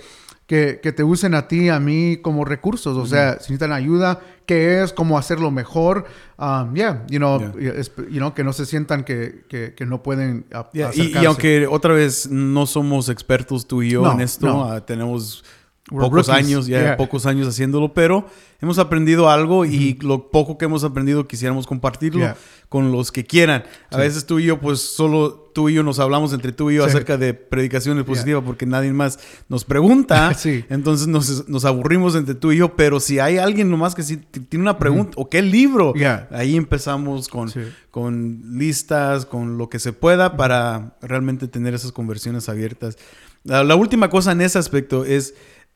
que, 0.48 0.80
que 0.82 0.92
te 0.92 1.04
usen 1.04 1.34
a 1.34 1.48
ti, 1.48 1.70
a 1.70 1.80
mí 1.80 2.18
como 2.18 2.46
recursos. 2.46 2.96
O 2.98 3.06
sea, 3.08 3.34
si 3.34 3.52
necesitan 3.54 3.72
ayuda, 3.72 4.20
qué 4.46 4.84
es, 4.84 4.94
cómo 4.94 5.18
hacerlo 5.18 5.50
mejor. 5.50 6.06
Um, 6.38 6.74
yeah, 6.76 7.04
you 7.10 7.18
know, 7.18 7.40
Yeah. 7.60 7.82
you 8.10 8.18
know, 8.20 8.34
que 8.36 8.44
no 8.44 8.54
se 8.54 8.66
sientan 8.68 9.04
que, 9.04 9.44
que, 9.50 9.74
que 9.74 9.86
no 9.88 10.04
pueden 10.04 10.46
a- 10.54 10.70
Yeah, 10.74 10.92
y- 10.94 11.26
aunque 11.26 11.66
otra 11.68 11.94
vez 11.94 12.30
no 12.30 12.66
somos 12.68 13.10
expertos 13.10 13.66
tú 13.68 13.82
y 13.82 13.90
yo 13.92 14.04
No, 14.04 14.12
en 14.12 14.22
esto, 14.22 14.46
no. 14.46 14.66
ah, 14.66 14.86
tenemos 14.86 15.44
We're 15.92 16.02
pocos 16.10 16.28
rookies, 16.28 16.46
años, 16.46 16.66
ya 16.68 16.80
yeah. 16.82 16.98
pocos 16.98 17.28
años 17.28 17.48
haciéndolo, 17.48 17.94
pero 17.94 18.26
hemos 18.60 18.80
aprendido 18.80 19.30
algo 19.30 19.66
y 19.66 19.94
lo 20.02 20.32
poco 20.32 20.58
que 20.58 20.66
hemos 20.66 20.84
aprendido 20.84 21.28
quisiéramos 21.28 21.68
compartirlo 21.68 22.22
Yeah. 22.22 22.36
con 22.70 22.92
los 22.92 23.12
que 23.12 23.24
quieran. 23.24 23.64
A 23.92 23.98
veces 23.98 24.26
tú 24.26 24.40
y 24.40 24.46
yo, 24.46 24.60
pues 24.60 24.80
solo 24.80 25.52
tú 25.54 25.70
y 25.70 25.76
yo 25.76 25.84
nos 25.84 26.00
hablamos 26.00 26.34
entre 26.34 26.52
tú 26.54 26.72
y 26.72 26.76
yo 26.78 26.84
Sí. 26.86 26.90
acerca 26.90 27.18
de 27.18 27.36
predicaciones 27.36 28.04
positivas 28.04 28.42
porque 28.44 28.66
nadie 28.66 28.92
más 28.94 29.20
nos 29.48 29.64
pregunta. 29.64 30.34
Sí. 30.38 30.66
Entonces 30.72 31.06
nos, 31.08 31.48
nos 31.48 31.66
aburrimos 31.66 32.16
entre 32.16 32.34
tú 32.34 32.52
y 32.52 32.58
yo, 32.58 32.76
pero 32.76 33.00
si 33.00 33.20
hay 33.20 33.38
alguien 33.38 33.70
nomás 33.70 33.94
que 33.94 34.02
sí 34.02 34.18
tiene 34.18 34.64
una 34.64 34.80
pregunta 34.80 35.12
o 35.18 35.30
qué 35.30 35.44
libro, 35.44 35.94
Yeah. 35.94 36.28
ahí 36.32 36.56
empezamos 36.56 37.28
con, 37.28 37.50
Sí. 37.50 37.60
con 37.92 38.42
listas, 38.58 39.28
con 39.28 39.60
lo 39.60 39.70
que 39.70 39.78
se 39.78 39.94
pueda 39.94 40.36
para 40.36 40.98
realmente 41.04 41.48
tener 41.48 41.76
esas 41.76 41.92
conversiones 41.92 42.50
abiertas. 42.50 42.98
La, 43.44 43.64
la 43.64 43.76
última 43.76 44.10
cosa 44.10 44.32
en 44.32 44.42
ese 44.42 44.58
aspecto 44.58 45.06
es, 45.06 45.36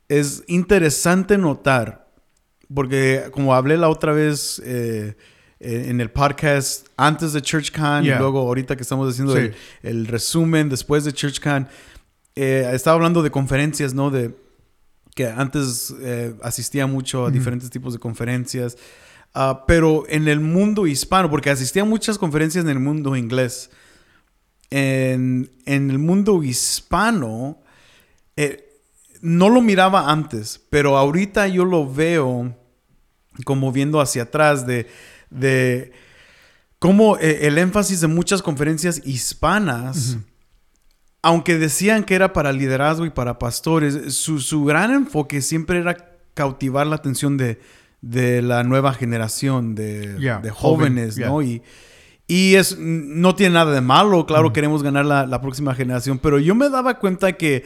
es 0.10 0.44
interesante 0.48 1.38
notar 1.38 2.10
porque 2.74 3.30
como 3.32 3.56
hablé 3.56 3.78
la 3.78 3.89
otra 3.89 4.12
vez 4.12 4.62
eh, 4.66 5.16
eh, 5.60 5.86
en 5.88 6.01
el 6.01 6.12
podcast 6.12 6.88
antes 6.98 7.34
de 7.34 7.42
ChurchCon 7.42 8.04
Yeah. 8.04 8.16
y 8.16 8.20
luego 8.20 8.39
ahorita 8.39 8.75
que 8.75 8.84
estamos 8.84 9.10
haciendo 9.12 9.34
Sí. 9.36 9.39
el, 9.39 9.56
el 9.84 10.08
resumen 10.08 10.70
después 10.70 11.04
de 11.06 11.13
ChurchCon, 11.13 11.68
eh, 12.36 12.70
estaba 12.74 12.96
hablando 12.96 13.24
de 13.24 13.32
conferencias, 13.32 13.94
¿no? 13.94 14.12
De 14.12 14.36
que 15.16 15.28
antes 15.28 15.94
eh, 16.01 16.34
asistía 16.44 16.86
mucho 16.88 17.25
a 17.25 17.32
diferentes 17.32 17.70
tipos 17.70 17.94
de 17.94 18.00
conferencias, 18.00 18.78
Ah, 19.36 19.66
pero 19.68 20.06
en 20.10 20.28
el 20.28 20.39
mundo 20.39 20.88
hispano, 20.88 21.30
porque 21.30 21.51
asistía 21.51 21.84
a 21.84 21.86
muchas 21.86 22.18
conferencias 22.18 22.63
en 22.66 22.72
el 22.72 22.80
mundo 22.80 23.16
inglés, 23.16 23.70
en, 24.72 25.51
en 25.66 25.89
el 25.92 26.00
mundo 26.00 26.42
hispano, 26.44 27.60
eh, 28.36 28.69
no 29.22 29.50
lo 29.50 29.62
miraba 29.62 30.10
antes, 30.12 30.62
pero 30.70 30.98
ahorita 30.98 31.48
yo 31.48 31.66
lo 31.66 31.92
veo 31.92 32.56
como 33.46 33.72
viendo 33.72 34.02
hacia 34.02 34.24
atrás 34.24 34.66
de, 34.66 34.88
de 35.30 35.92
cómo 36.80 37.18
eh, 37.18 37.48
el 37.48 37.58
énfasis 37.58 38.02
de 38.02 38.08
muchas 38.08 38.42
conferencias 38.42 39.02
hispanas, 39.06 40.18
aunque 41.22 41.58
decían 41.58 42.04
que 42.04 42.16
era 42.16 42.34
para 42.34 42.52
liderazgo 42.52 43.06
y 43.06 43.10
para 43.10 43.40
pastores, 43.40 44.16
su, 44.16 44.40
su 44.40 44.64
gran 44.66 44.92
enfoque 44.92 45.42
siempre 45.42 45.80
era 45.80 45.98
cautivar 46.34 46.88
la 46.88 46.96
atención 46.96 47.38
de, 47.38 47.60
de 48.02 48.42
la 48.42 48.64
nueva 48.64 48.94
generación 48.94 49.76
de, 49.76 50.16
Yeah, 50.20 50.40
de 50.40 50.50
joven, 50.50 50.94
jóvenes, 50.96 51.16
yeah. 51.16 51.28
¿no? 51.28 51.42
Y, 51.42 51.62
y 52.28 52.56
es, 52.56 52.78
no 52.78 53.36
tiene 53.36 53.56
nada 53.56 53.74
de 53.74 53.82
malo, 53.82 54.26
claro, 54.26 54.54
queremos 54.54 54.84
ganar 54.84 55.06
la, 55.06 55.26
la 55.26 55.42
próxima 55.42 55.74
generación, 55.74 56.20
pero 56.20 56.38
yo 56.38 56.54
me 56.56 56.70
daba 56.70 57.00
cuenta 57.00 57.34
que 57.34 57.64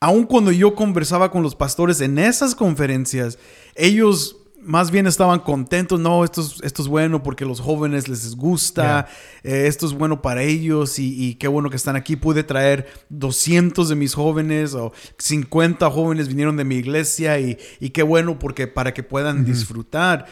aun 0.00 0.24
cuando 0.24 0.52
yo 0.52 0.74
conversaba 0.74 1.30
con 1.30 1.42
los 1.42 1.54
pastores 1.54 2.00
en 2.00 2.18
esas 2.18 2.54
conferencias, 2.54 3.38
ellos 3.74 4.36
más 4.66 4.90
bien 4.90 5.06
estaban 5.06 5.38
contentos, 5.40 6.00
no, 6.00 6.24
esto 6.24 6.40
es, 6.40 6.56
esto 6.62 6.82
es 6.82 6.88
bueno 6.88 7.22
porque 7.22 7.44
los 7.44 7.60
jóvenes 7.60 8.08
les 8.08 8.34
gusta, 8.34 9.06
eh, 9.44 9.66
esto 9.68 9.86
es 9.86 9.92
bueno 9.92 10.20
para 10.20 10.42
ellos 10.42 10.98
y, 10.98 11.24
y 11.24 11.34
qué 11.36 11.46
bueno 11.46 11.70
que 11.70 11.76
están 11.76 11.94
aquí. 11.94 12.16
Pude 12.16 12.42
traer 12.42 12.86
200 13.08 13.88
de 13.88 13.94
mis 13.94 14.14
jóvenes 14.14 14.74
o 14.74 14.92
50 15.18 15.88
jóvenes 15.90 16.26
vinieron 16.26 16.56
de 16.56 16.64
mi 16.64 16.76
iglesia 16.76 17.38
y, 17.38 17.56
y 17.78 17.90
qué 17.90 18.02
bueno 18.02 18.38
porque 18.40 18.66
para 18.66 18.92
que 18.92 19.04
puedan 19.04 19.44
disfrutar. 19.44 20.26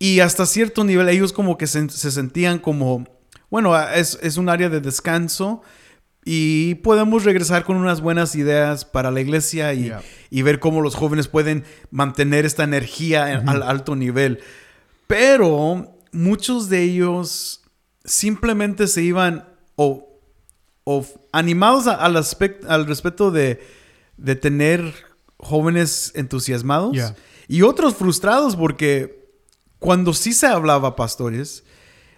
Y 0.00 0.18
hasta 0.20 0.46
cierto 0.46 0.82
nivel 0.82 1.08
ellos 1.08 1.32
como 1.32 1.56
que 1.56 1.68
se, 1.68 1.88
se 1.90 2.10
sentían 2.10 2.58
como, 2.58 3.06
bueno, 3.50 3.78
es, 3.78 4.18
es 4.20 4.36
un 4.36 4.48
área 4.48 4.68
de 4.68 4.80
descanso 4.80 5.62
y 6.24 6.74
podemos 6.76 7.24
regresar 7.24 7.64
con 7.64 7.76
unas 7.76 8.00
buenas 8.02 8.34
ideas 8.34 8.84
para 8.84 9.10
la 9.10 9.20
iglesia 9.20 9.72
y, 9.74 9.84
Yeah. 9.84 10.02
y 10.30 10.42
ver 10.42 10.60
cómo 10.60 10.82
los 10.82 10.94
jóvenes 10.94 11.28
pueden 11.28 11.64
mantener 11.90 12.44
esta 12.44 12.64
energía 12.64 13.32
en- 13.32 13.48
al 13.48 13.62
alto 13.62 13.96
nivel. 13.96 14.40
Pero 15.06 15.96
muchos 16.12 16.68
de 16.68 16.82
ellos 16.82 17.62
simplemente 18.04 18.86
se 18.86 19.02
iban 19.02 19.48
o, 19.76 20.20
o 20.84 21.04
animados 21.32 21.86
a- 21.86 21.94
al, 21.94 22.16
aspect- 22.16 22.64
al 22.68 22.86
respecto 22.86 23.30
de, 23.30 23.60
de 24.16 24.36
tener 24.36 24.92
jóvenes 25.38 26.12
entusiasmados 26.14 26.92
Yeah. 26.94 27.16
y 27.48 27.62
otros 27.62 27.94
frustrados 27.94 28.56
porque 28.56 29.26
cuando 29.78 30.12
sí 30.12 30.34
se 30.34 30.46
hablaba 30.46 30.94
pastores, 30.96 31.64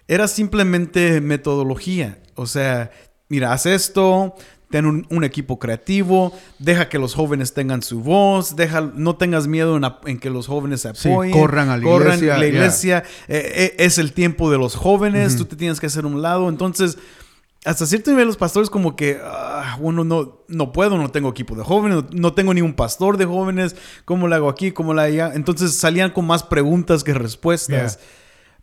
era 0.09 0.26
simplemente 0.26 1.21
metodología. 1.21 2.21
O 2.35 2.47
sea, 2.47 2.90
mira, 3.32 3.50
haz 3.54 3.64
esto, 3.64 4.34
ten 4.70 4.84
un, 4.84 5.06
un 5.08 5.24
equipo 5.24 5.58
creativo, 5.58 6.34
deja 6.58 6.90
que 6.90 6.98
los 6.98 7.14
jóvenes 7.14 7.54
tengan 7.54 7.80
su 7.80 8.00
voz, 8.02 8.56
deja, 8.56 8.82
no 8.94 9.16
tengas 9.16 9.46
miedo 9.46 9.80
en, 10.04 10.18
que 10.18 10.28
los 10.28 10.46
jóvenes 10.48 10.82
se 10.82 10.94
Sí, 10.94 11.08
apoyen. 11.10 11.32
corran 11.32 11.70
a 11.70 11.78
la 11.78 11.82
iglesia, 11.82 12.34
la 12.34 12.38
yeah. 12.40 12.48
iglesia. 12.48 13.04
Eh, 13.28 13.52
eh, 13.54 13.74
es 13.78 13.96
el 13.96 14.12
tiempo 14.12 14.50
de 14.50 14.58
los 14.58 14.74
jóvenes, 14.76 15.36
tú 15.38 15.46
te 15.46 15.56
tienes 15.56 15.80
que 15.80 15.86
hacer 15.86 16.04
un 16.04 16.20
lado. 16.20 16.50
Entonces, 16.50 16.98
hasta 17.64 17.86
cierto 17.86 18.10
nivel 18.10 18.26
los 18.26 18.36
pastores 18.36 18.68
como 18.68 18.94
que, 18.96 19.18
ah, 19.24 19.78
bueno, 19.80 20.04
no, 20.04 20.44
no 20.48 20.72
puedo, 20.72 20.98
no 20.98 21.10
tengo 21.10 21.30
equipo 21.30 21.54
de 21.54 21.64
jóvenes, 21.64 21.96
no, 22.02 22.06
no 22.12 22.34
tengo 22.34 22.52
ni 22.52 22.60
un 22.60 22.74
pastor 22.74 23.16
de 23.16 23.24
jóvenes, 23.24 23.76
¿cómo 24.04 24.28
lo 24.28 24.34
hago 24.34 24.48
aquí? 24.50 24.72
¿Cómo 24.72 24.92
lo 24.92 25.00
hago 25.00 25.10
allá? 25.10 25.32
Entonces 25.34 25.74
salían 25.74 26.10
con 26.10 26.26
más 26.26 26.42
preguntas 26.42 27.02
que 27.02 27.14
respuestas. 27.14 27.96
Yeah. 27.96 28.06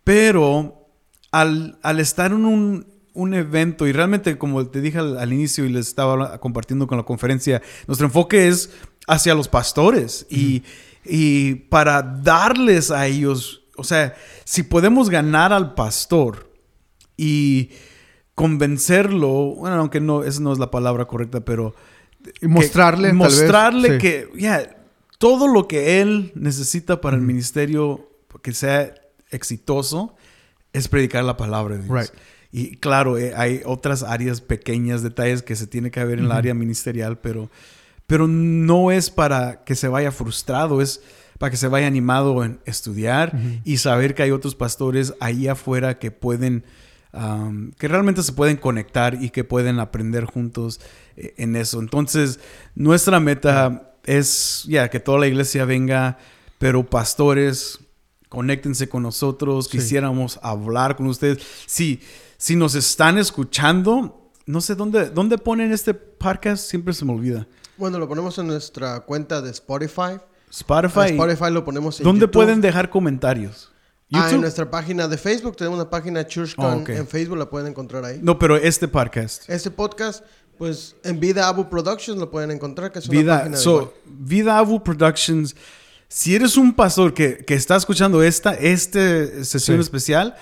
Pero 0.04 0.86
al, 1.32 1.80
al 1.82 2.00
estar 2.00 2.32
en 2.32 2.46
un, 2.46 2.99
un 3.20 3.34
evento, 3.34 3.86
y 3.88 3.92
realmente 3.92 4.38
como 4.38 4.66
te 4.68 4.82
dije 4.82 4.98
al, 5.00 5.18
al 5.18 5.34
inicio 5.34 5.66
y 5.66 5.70
les 5.70 5.88
estaba 5.88 6.40
compartiendo 6.40 6.88
con 6.88 6.98
la 6.98 7.04
conferencia, 7.04 7.62
nuestro 7.88 8.08
enfoque 8.08 8.48
es 8.48 8.70
hacia 9.08 9.34
los 9.36 9.48
pastores 9.48 10.26
y, 10.30 10.64
y 11.06 11.56
para 11.56 12.02
darles 12.02 12.92
a 12.92 13.06
ellos, 13.08 13.64
o 13.78 13.84
sea, 13.84 14.14
si 14.46 14.64
podemos 14.64 15.10
ganar 15.10 15.52
al 15.54 15.74
pastor 15.74 16.52
y 17.18 17.70
convencerlo, 18.36 19.56
bueno, 19.56 19.76
aunque 19.78 20.00
no, 20.00 20.24
esa 20.24 20.40
no 20.42 20.54
es 20.54 20.60
la 20.60 20.72
palabra 20.72 21.06
correcta, 21.06 21.42
pero 21.42 21.76
Y 22.42 22.48
mostrarle, 22.48 23.10
que- 23.12 23.18
tal 23.18 23.18
vez. 23.18 23.32
mostrarle 23.38 23.90
Sí. 23.94 23.98
que 23.98 24.28
todo 25.18 25.48
lo 25.48 25.68
que 25.68 26.02
él 26.02 26.32
necesita 26.36 27.02
para 27.02 27.18
el 27.18 27.22
ministerio 27.22 28.10
que 28.42 28.54
sea 28.54 28.94
exitoso 29.32 30.16
es 30.72 30.88
predicar 30.88 31.24
la 31.26 31.36
palabra 31.36 31.76
de 31.78 31.84
Dios. 31.84 32.00
Right. 32.00 32.12
Y 32.52 32.78
claro, 32.78 33.18
eh, 33.18 33.34
hay 33.36 33.62
otras 33.66 34.02
áreas 34.04 34.42
pequeñas, 34.42 35.04
detalles 35.04 35.44
que 35.44 35.56
se 35.56 35.68
tiene 35.68 35.92
que 35.92 36.04
ver 36.04 36.20
en 36.20 36.26
el 36.26 36.32
área 36.32 36.54
ministerial, 36.54 37.20
pero, 37.20 37.50
pero 38.08 38.28
no 38.28 38.92
es 38.92 39.10
para 39.12 39.64
que 39.64 39.76
se 39.76 39.88
vaya 39.88 40.12
frustrado, 40.12 40.82
es 40.82 41.02
para 41.38 41.52
que 41.52 41.58
se 41.58 41.68
vaya 41.68 41.86
animado 41.88 42.44
en 42.44 42.60
estudiar 42.66 43.38
y 43.64 43.78
saber 43.78 44.16
que 44.16 44.24
hay 44.24 44.32
otros 44.32 44.56
pastores 44.56 45.14
ahí 45.20 45.48
afuera 45.48 46.00
que 46.00 46.10
pueden, 46.12 46.66
um, 47.14 47.72
que 47.74 47.88
realmente 47.88 48.24
se 48.24 48.34
pueden 48.34 48.58
conectar 48.58 49.22
y 49.24 49.30
que 49.30 49.44
pueden 49.44 49.80
aprender 49.80 50.26
juntos 50.26 50.82
eh, 51.16 51.36
en 51.38 51.56
eso. 51.56 51.80
Entonces, 51.80 52.40
nuestra 52.76 53.20
meta 53.20 53.94
es 54.06 54.66
ya 54.68 54.90
que 54.90 55.00
toda 55.00 55.20
la 55.20 55.28
iglesia 55.28 55.64
venga, 55.66 56.18
pero 56.58 56.90
pastores, 56.90 57.80
conéctense 58.28 58.90
con 58.90 59.04
nosotros, 59.04 59.68
Sí. 59.68 59.78
quisiéramos 59.78 60.40
hablar 60.42 60.96
con 60.98 61.06
ustedes. 61.08 61.40
Sí, 61.68 62.02
si 62.40 62.56
nos 62.56 62.74
están 62.74 63.18
escuchando, 63.18 64.32
no 64.46 64.62
sé 64.62 64.74
dónde, 64.76 65.10
dónde 65.10 65.38
ponen 65.38 65.74
este 65.74 65.94
podcast, 65.94 66.64
siempre 66.70 66.94
se 66.94 67.04
me 67.04 67.12
olvida. 67.12 67.46
Bueno, 67.76 68.00
lo 68.00 68.08
ponemos 68.08 68.38
en 68.38 68.48
nuestra 68.48 69.02
cuenta 69.02 69.42
de 69.42 69.52
Spotify. 69.52 70.20
Spotify. 70.50 71.00
En 71.10 71.20
Spotify 71.20 71.52
lo 71.52 71.66
ponemos 71.66 72.00
en 72.00 72.06
¿Dónde 72.06 72.22
YouTube. 72.22 72.32
pueden 72.34 72.62
dejar 72.62 72.90
comentarios? 72.90 73.70
Ah, 74.14 74.30
en 74.32 74.40
nuestra 74.42 74.72
página 74.72 75.08
de 75.10 75.18
Facebook. 75.18 75.58
Tenemos 75.58 75.78
una 75.80 75.90
página 75.90 76.26
ChurchCon 76.26 76.66
Oh, 76.66 76.78
ok. 76.82 76.90
en 76.90 77.08
Facebook. 77.08 77.38
La 77.38 77.50
pueden 77.50 77.68
encontrar 77.68 78.06
ahí. 78.06 78.20
No, 78.24 78.40
pero 78.40 78.56
este 78.56 78.88
podcast. 78.88 79.48
Este 79.50 79.70
podcast, 79.70 80.24
pues 80.58 80.96
en 81.04 81.20
Vida 81.20 81.48
Abu 81.48 81.70
Productions 81.70 82.18
lo 82.18 82.32
pueden 82.32 82.52
encontrar, 82.52 82.92
que 82.92 83.00
es 83.00 83.10
una 83.10 83.20
Vida, 83.20 83.38
página 83.40 83.58
de 83.58 83.64
so. 83.64 83.94
Vida 84.06 84.58
Abu 84.58 84.82
Productions. 84.82 85.56
Si 86.08 86.34
eres 86.36 86.56
un 86.58 86.74
pastor 86.74 87.14
que, 87.14 87.46
que 87.46 87.54
está 87.54 87.76
escuchando 87.76 88.24
esta 88.24 88.54
este 88.56 89.44
sesión 89.46 89.78
Sí. 89.78 89.82
especial, 89.82 90.36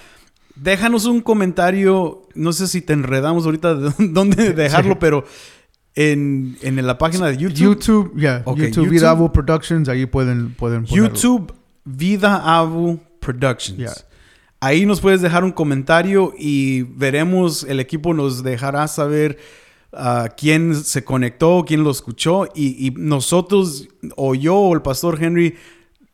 déjanos 0.62 1.06
un 1.06 1.22
comentario. 1.22 2.24
No 2.36 2.54
sé 2.54 2.68
si 2.68 2.82
te 2.82 2.94
enredamos 2.94 3.46
ahorita 3.46 3.76
de 3.76 3.92
dónde 4.10 4.54
dejarlo, 4.54 4.94
Sí. 4.94 4.98
pero 5.00 5.24
en, 5.96 6.58
en 6.62 6.86
la 6.86 6.98
página 6.98 7.28
de 7.28 7.38
YouTube. 7.38 7.58
YouTube, 7.58 8.14
ya, 8.16 8.42
Ok, 8.46 8.58
YouTube, 8.58 8.68
YouTube. 8.76 8.90
Vida 8.90 9.10
Abu 9.12 9.32
Productions, 9.32 9.90
ahí 9.90 10.06
pueden, 10.06 10.54
pueden 10.54 10.86
ponerlo. 10.86 11.08
YouTube 11.08 11.54
Vida 11.86 12.60
Abu 12.60 13.00
Productions. 13.20 13.78
Yeah. 13.78 13.94
Ahí 14.60 14.86
nos 14.86 15.02
puedes 15.02 15.22
dejar 15.22 15.44
un 15.44 15.52
comentario 15.52 16.34
y 16.38 16.82
veremos, 16.84 17.64
el 17.64 17.80
equipo 17.80 18.14
nos 18.14 18.44
dejará 18.44 18.88
saber 18.88 19.38
ah, 19.94 20.30
quién 20.36 20.76
se 20.76 21.04
conectó, 21.04 21.64
quién 21.68 21.84
lo 21.84 21.92
escuchó 21.92 22.46
y, 22.56 22.88
y 22.88 22.92
nosotros 22.92 23.88
o 24.16 24.34
yo 24.36 24.56
o 24.56 24.74
el 24.76 24.82
pastor 24.82 25.22
Henry 25.22 25.56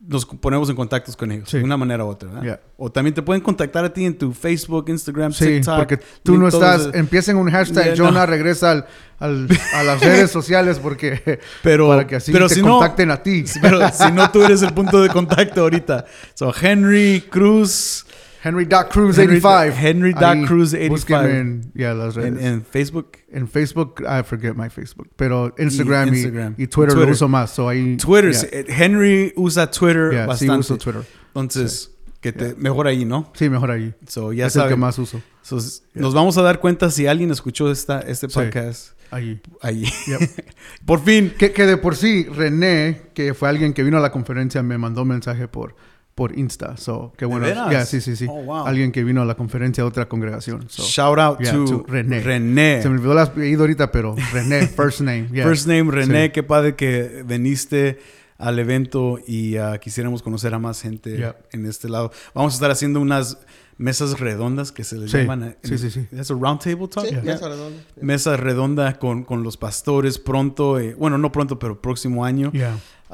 nos 0.05 0.25
ponemos 0.25 0.69
en 0.69 0.75
contactos 0.75 1.15
con 1.15 1.31
ellos 1.31 1.49
Sí. 1.49 1.59
de 1.59 1.63
una 1.63 1.77
manera 1.77 2.03
u 2.03 2.09
otra. 2.09 2.27
¿verdad? 2.29 2.43
Yeah. 2.43 2.59
O 2.77 2.91
también 2.91 3.13
te 3.13 3.21
pueden 3.21 3.41
contactar 3.41 3.85
a 3.85 3.93
ti 3.93 4.03
en 4.05 4.17
tu 4.17 4.33
Facebook, 4.33 4.85
Instagram, 4.89 5.31
Sí, 5.31 5.45
TikTok. 5.45 5.77
porque 5.77 5.99
tú 6.23 6.37
no 6.37 6.47
estás, 6.49 6.81
esos- 6.81 6.95
empiecen 6.95 7.37
un 7.37 7.49
hashtag, 7.49 7.85
Yeah, 7.85 7.95
Jonah 7.97 8.19
no. 8.21 8.25
regresa 8.25 8.71
al, 8.71 8.85
al- 9.19 9.47
a 9.75 9.83
las 9.83 10.01
redes 10.27 10.29
sociales 10.29 10.79
porque 10.79 11.39
Pero- 11.63 11.87
para 11.87 12.05
que 12.05 12.17
así 12.17 12.31
pero 12.33 12.47
te 12.49 12.55
si 12.55 12.61
no- 12.61 12.79
contacten 12.79 13.11
a 13.11 13.23
ti. 13.23 13.45
Pero 13.61 13.79
si 13.91 14.11
no, 14.11 14.29
tú 14.29 14.43
eres 14.43 14.61
el 14.61 14.73
punto 14.73 15.01
de 15.01 15.07
contacto 15.09 15.61
ahorita. 15.61 16.05
So, 16.33 16.53
Henry 16.61 17.23
Cruz. 17.29 18.02
Henry.Cruz85. 18.43 19.73
Henry- 19.79 20.13
Henry.Cruz85. 20.13 20.75
Ahí, 20.81 20.89
búsquenme 20.89 21.37
en, 21.39 21.71
yeah, 21.73 21.93
las 21.93 22.15
redes. 22.15 22.33
En, 22.33 22.39
En, 22.39 22.45
en 22.53 22.65
Facebook. 22.65 23.11
Facebook, 23.51 24.01
I 24.01 24.23
forget 24.23 24.55
my 24.55 24.69
Facebook, 24.69 25.09
pero 25.15 25.53
Instagram 25.57 26.13
y, 26.13 26.17
Instagram. 26.17 26.53
y 26.57 26.67
Twitter, 26.67 26.93
Twitter. 26.93 27.07
lo 27.07 27.11
uso 27.13 27.27
más. 27.27 27.51
So 27.51 27.69
ahí, 27.69 27.97
Twitter. 27.97 28.31
yeah, 28.31 28.39
sí, 28.41 28.47
eh, 28.51 28.65
Henry 28.67 29.33
usa 29.35 29.69
Twitter 29.71 30.11
yeah, 30.11 30.23
sí 30.23 30.27
bastante. 30.47 30.59
uso 30.59 30.77
Twitter. 30.77 31.01
Entonces, 31.27 31.91
que 32.21 32.31
te, 32.31 32.55
mejor 32.55 32.87
ahí, 32.87 33.05
¿no? 33.05 33.31
Sí, 33.33 33.49
mejor 33.49 33.71
ahí. 33.71 33.93
So, 34.07 34.31
ya 34.33 34.47
es 34.47 34.55
el 34.55 34.67
que 34.67 34.75
más 34.75 34.97
uso. 34.99 35.21
So, 35.41 35.57
Nos 35.93 36.13
vamos 36.13 36.37
a 36.37 36.41
dar 36.41 36.59
cuenta 36.59 36.89
si 36.89 37.05
alguien 37.07 37.31
escuchó 37.31 37.69
esta, 37.71 37.99
este 38.01 38.29
Sí. 38.29 38.33
podcast 38.39 38.91
Allí. 39.11 39.41
ahí. 39.61 39.83
Yep. 40.07 40.29
Por 40.85 41.01
fin. 41.03 41.33
Que, 41.37 41.51
que 41.51 41.65
de 41.65 41.75
por 41.77 41.95
sí, 41.97 42.23
René, 42.25 43.01
que 43.13 43.33
fue 43.33 43.49
alguien 43.49 43.73
que 43.73 43.83
vino 43.83 43.97
a 43.97 43.99
la 43.99 44.11
conferencia, 44.11 44.63
me 44.63 44.77
mandó 44.77 45.03
mensaje 45.05 45.47
por, 45.49 45.75
por 46.15 46.37
Insta. 46.37 46.77
So, 46.77 47.11
qué 47.17 47.25
bueno. 47.25 47.47
Ya, 47.47 47.85
sí, 47.85 47.99
sí, 48.01 48.15
sí. 48.15 48.27
Oh, 48.29 48.43
wow. 48.43 48.65
Alguien 48.67 48.91
que 48.91 49.03
vino 49.03 49.21
a 49.21 49.25
la 49.25 49.35
conferencia 49.35 49.83
de 49.83 49.87
otra 49.87 50.07
congregación. 50.07 50.65
So, 50.69 50.83
Shout 50.83 51.17
out 51.19 51.39
yeah, 51.39 51.53
to, 51.53 51.65
to 51.65 51.85
René. 51.87 52.19
René. 52.21 52.81
Se 52.81 52.89
me 52.89 52.95
olvidó 52.95 53.13
el 53.13 53.19
apellido 53.19 53.61
ahorita, 53.63 53.91
pero 53.91 54.15
René, 54.31 54.67
first 54.75 55.01
name. 55.01 55.27
yeah. 55.31 55.45
First 55.47 55.67
name 55.67 55.89
René, 55.91 56.25
Sí. 56.25 56.31
qué 56.31 56.43
padre 56.43 56.75
que 56.75 57.23
viniste 57.25 57.99
al 58.37 58.59
evento 58.59 59.19
y 59.25 59.57
ah, 59.57 59.77
quisiéramos 59.79 60.21
conocer 60.21 60.53
a 60.53 60.59
más 60.59 60.81
gente 60.81 61.17
Yeah. 61.17 61.35
en 61.51 61.65
este 61.65 61.89
lado. 61.89 62.11
Vamos 62.33 62.53
a 62.53 62.55
estar 62.55 62.69
haciendo 62.71 62.99
unas 62.99 63.37
mesas 63.77 64.19
redondas 64.19 64.71
que 64.71 64.83
se 64.83 64.97
les 64.97 65.09
Sí. 65.11 65.17
llaman. 65.19 65.43
eh, 65.43 65.57
Sí, 65.63 65.77
sí, 65.79 65.89
sí. 65.89 66.07
¿Es 66.11 66.29
un 66.29 66.41
round 66.41 66.59
table 66.61 66.87
talk? 66.89 67.05
Sí, 67.05 67.11
Yeah. 67.11 67.23
mesa 67.23 67.47
redonda. 67.49 67.79
Mesa 68.01 68.37
redonda 68.37 68.99
con, 68.99 69.23
con 69.23 69.41
los 69.43 69.57
pastores 69.57 70.19
pronto, 70.19 70.77
eh, 70.79 70.93
bueno, 70.95 71.17
no 71.17 71.31
pronto, 71.31 71.57
pero 71.57 71.81
próximo 71.81 72.23
año, 72.25 72.51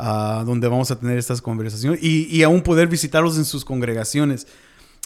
Ah, 0.02 0.44
donde 0.46 0.68
vamos 0.70 0.90
a 0.92 1.00
tener 1.00 1.18
estas 1.18 1.42
conversaciones 1.42 2.00
y, 2.02 2.26
y 2.34 2.44
aún 2.44 2.62
poder 2.62 2.88
visitarlos 2.88 3.38
en 3.38 3.44
sus 3.46 3.66
congregaciones. 3.66 4.48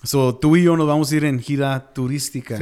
So, 0.04 0.36
tú 0.36 0.56
y 0.58 0.64
yo 0.64 0.76
nos 0.78 0.86
vamos 0.86 1.12
a 1.12 1.16
ir 1.16 1.24
en 1.26 1.40
gira 1.40 1.94
turística. 1.94 2.60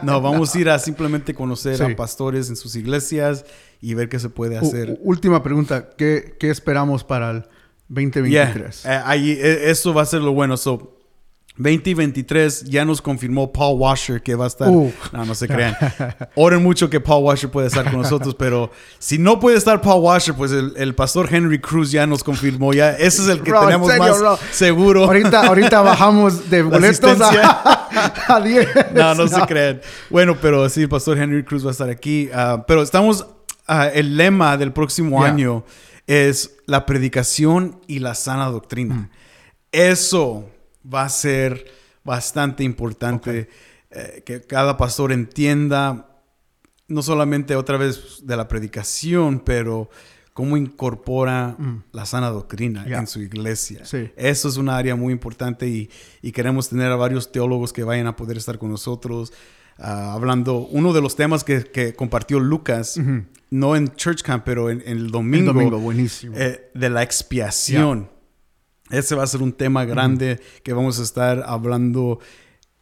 no, 0.02 0.20
vamos 0.20 0.54
a 0.54 0.58
ir 0.58 0.68
a 0.68 0.78
simplemente 0.78 1.32
conocer 1.32 1.76
Sí. 1.76 1.82
a 1.84 1.94
pastores 1.96 2.48
en 2.50 2.56
sus 2.56 2.74
iglesias 2.76 3.44
y 3.80 3.94
ver 3.94 4.08
qué 4.08 4.18
se 4.18 4.28
puede 4.28 4.58
hacer. 4.58 4.90
u- 4.90 4.98
última 5.04 5.42
pregunta. 5.42 5.90
¿Qué, 5.96 6.36
¿Qué 6.40 6.50
esperamos 6.50 7.04
para 7.04 7.30
el 7.30 7.44
2023? 7.88 8.82
Yeah, 8.82 8.94
eh, 8.98 9.02
ahí, 9.06 9.30
eh, 9.30 9.70
eso 9.70 9.94
va 9.94 10.02
a 10.02 10.06
ser 10.06 10.20
lo 10.22 10.32
bueno. 10.32 10.56
So, 10.56 10.99
2023 11.56 12.64
ya 12.64 12.84
nos 12.84 13.02
confirmó 13.02 13.52
Paul 13.52 13.78
Washer 13.78 14.22
que 14.22 14.34
va 14.34 14.44
a 14.44 14.48
estar. 14.48 14.68
Uh. 14.68 14.92
No, 15.12 15.24
no 15.24 15.34
se 15.34 15.46
crean. 15.48 15.76
Oren 16.34 16.62
mucho 16.62 16.88
que 16.88 17.00
Paul 17.00 17.24
Washer 17.24 17.50
puede 17.50 17.66
estar 17.66 17.84
con 17.90 18.00
nosotros, 18.00 18.34
pero 18.38 18.70
si 18.98 19.18
no 19.18 19.38
puede 19.40 19.56
estar 19.58 19.80
Paul 19.80 20.02
Washer, 20.02 20.34
pues 20.34 20.52
el, 20.52 20.72
el 20.76 20.94
pastor 20.94 21.28
Henry 21.32 21.60
Cruz 21.60 21.90
ya 21.90 22.06
nos 22.06 22.24
confirmó. 22.24 22.72
Ya, 22.72 22.90
ese 22.92 23.22
es 23.22 23.28
el 23.28 23.42
que 23.42 23.50
Bro, 23.50 23.60
en 23.62 23.66
tenemos 23.66 23.88
serio, 23.88 24.02
más 24.04 24.18
bro. 24.18 24.38
seguro. 24.52 25.04
Ahorita, 25.04 25.46
ahorita 25.46 25.80
bajamos 25.82 26.48
de 26.48 26.62
boletos 26.62 27.20
a, 27.20 27.88
a 28.36 28.40
10. 28.40 28.68
No, 28.94 29.14
no 29.14 29.28
se 29.28 29.40
crean. 29.42 29.80
Bueno, 30.08 30.36
pero 30.40 30.68
sí, 30.68 30.82
el 30.82 30.88
pastor 30.88 31.18
Henry 31.18 31.44
Cruz 31.44 31.64
va 31.64 31.68
a 31.70 31.72
estar 31.72 31.90
aquí. 31.90 32.28
Ah, 32.32 32.64
pero 32.66 32.82
estamos, 32.82 33.26
ah, 33.66 33.88
el 33.88 34.16
lema 34.16 34.56
del 34.56 34.72
próximo 34.72 35.20
Yeah. 35.20 35.28
año 35.30 35.64
es 36.06 36.56
la 36.66 36.86
predicación 36.86 37.80
y 37.86 37.98
la 37.98 38.14
sana 38.14 38.46
doctrina. 38.46 38.94
Mm. 38.94 39.10
Eso 39.72 40.46
va 40.82 41.04
a 41.04 41.08
ser 41.08 41.66
bastante 42.04 42.64
importante 42.64 43.48
eh, 43.90 44.22
que 44.24 44.40
cada 44.42 44.76
pastor 44.76 45.12
entienda 45.12 46.06
no 46.88 47.02
solamente 47.02 47.54
otra 47.56 47.76
vez 47.76 48.20
de 48.26 48.36
la 48.36 48.48
predicación, 48.48 49.40
pero 49.40 49.90
cómo 50.32 50.56
incorpora 50.56 51.56
la 51.92 52.06
sana 52.06 52.30
doctrina 52.30 52.82
Mm. 52.82 52.86
Yeah. 52.88 52.98
en 53.00 53.06
su 53.06 53.20
iglesia. 53.20 53.84
Sí. 53.84 54.10
Eso 54.16 54.48
es 54.48 54.56
una 54.56 54.76
área 54.76 54.96
muy 54.96 55.12
importante 55.12 55.68
y, 55.68 55.90
y 56.22 56.32
queremos 56.32 56.68
tener 56.68 56.90
a 56.90 56.96
varios 56.96 57.30
teólogos 57.30 57.72
que 57.72 57.84
vayan 57.84 58.06
a 58.06 58.16
poder 58.16 58.36
estar 58.38 58.58
con 58.58 58.70
nosotros. 58.70 59.32
ah, 59.78 60.12
hablando, 60.14 60.58
uno 60.70 60.92
de 60.92 61.00
los 61.02 61.14
temas 61.16 61.42
que, 61.44 61.64
que 61.64 61.94
compartió 61.94 62.38
Lucas, 62.40 62.98
no 63.50 63.76
en 63.76 63.88
Church 63.94 64.22
Camp, 64.22 64.44
pero 64.44 64.70
en, 64.70 64.82
en 64.86 64.98
el 64.98 65.10
domingo, 65.10 65.50
El 65.50 65.56
domingo, 65.56 65.78
buenísimo. 65.78 66.34
eh, 66.36 66.70
de 66.74 66.90
la 66.90 67.02
expiación. 67.02 68.08
Ese 68.90 69.14
va 69.14 69.22
a 69.22 69.26
ser 69.26 69.42
un 69.42 69.52
tema 69.52 69.84
grande 69.84 70.40
que 70.62 70.72
vamos 70.72 70.98
a 70.98 71.02
estar 71.02 71.42
hablando 71.46 72.18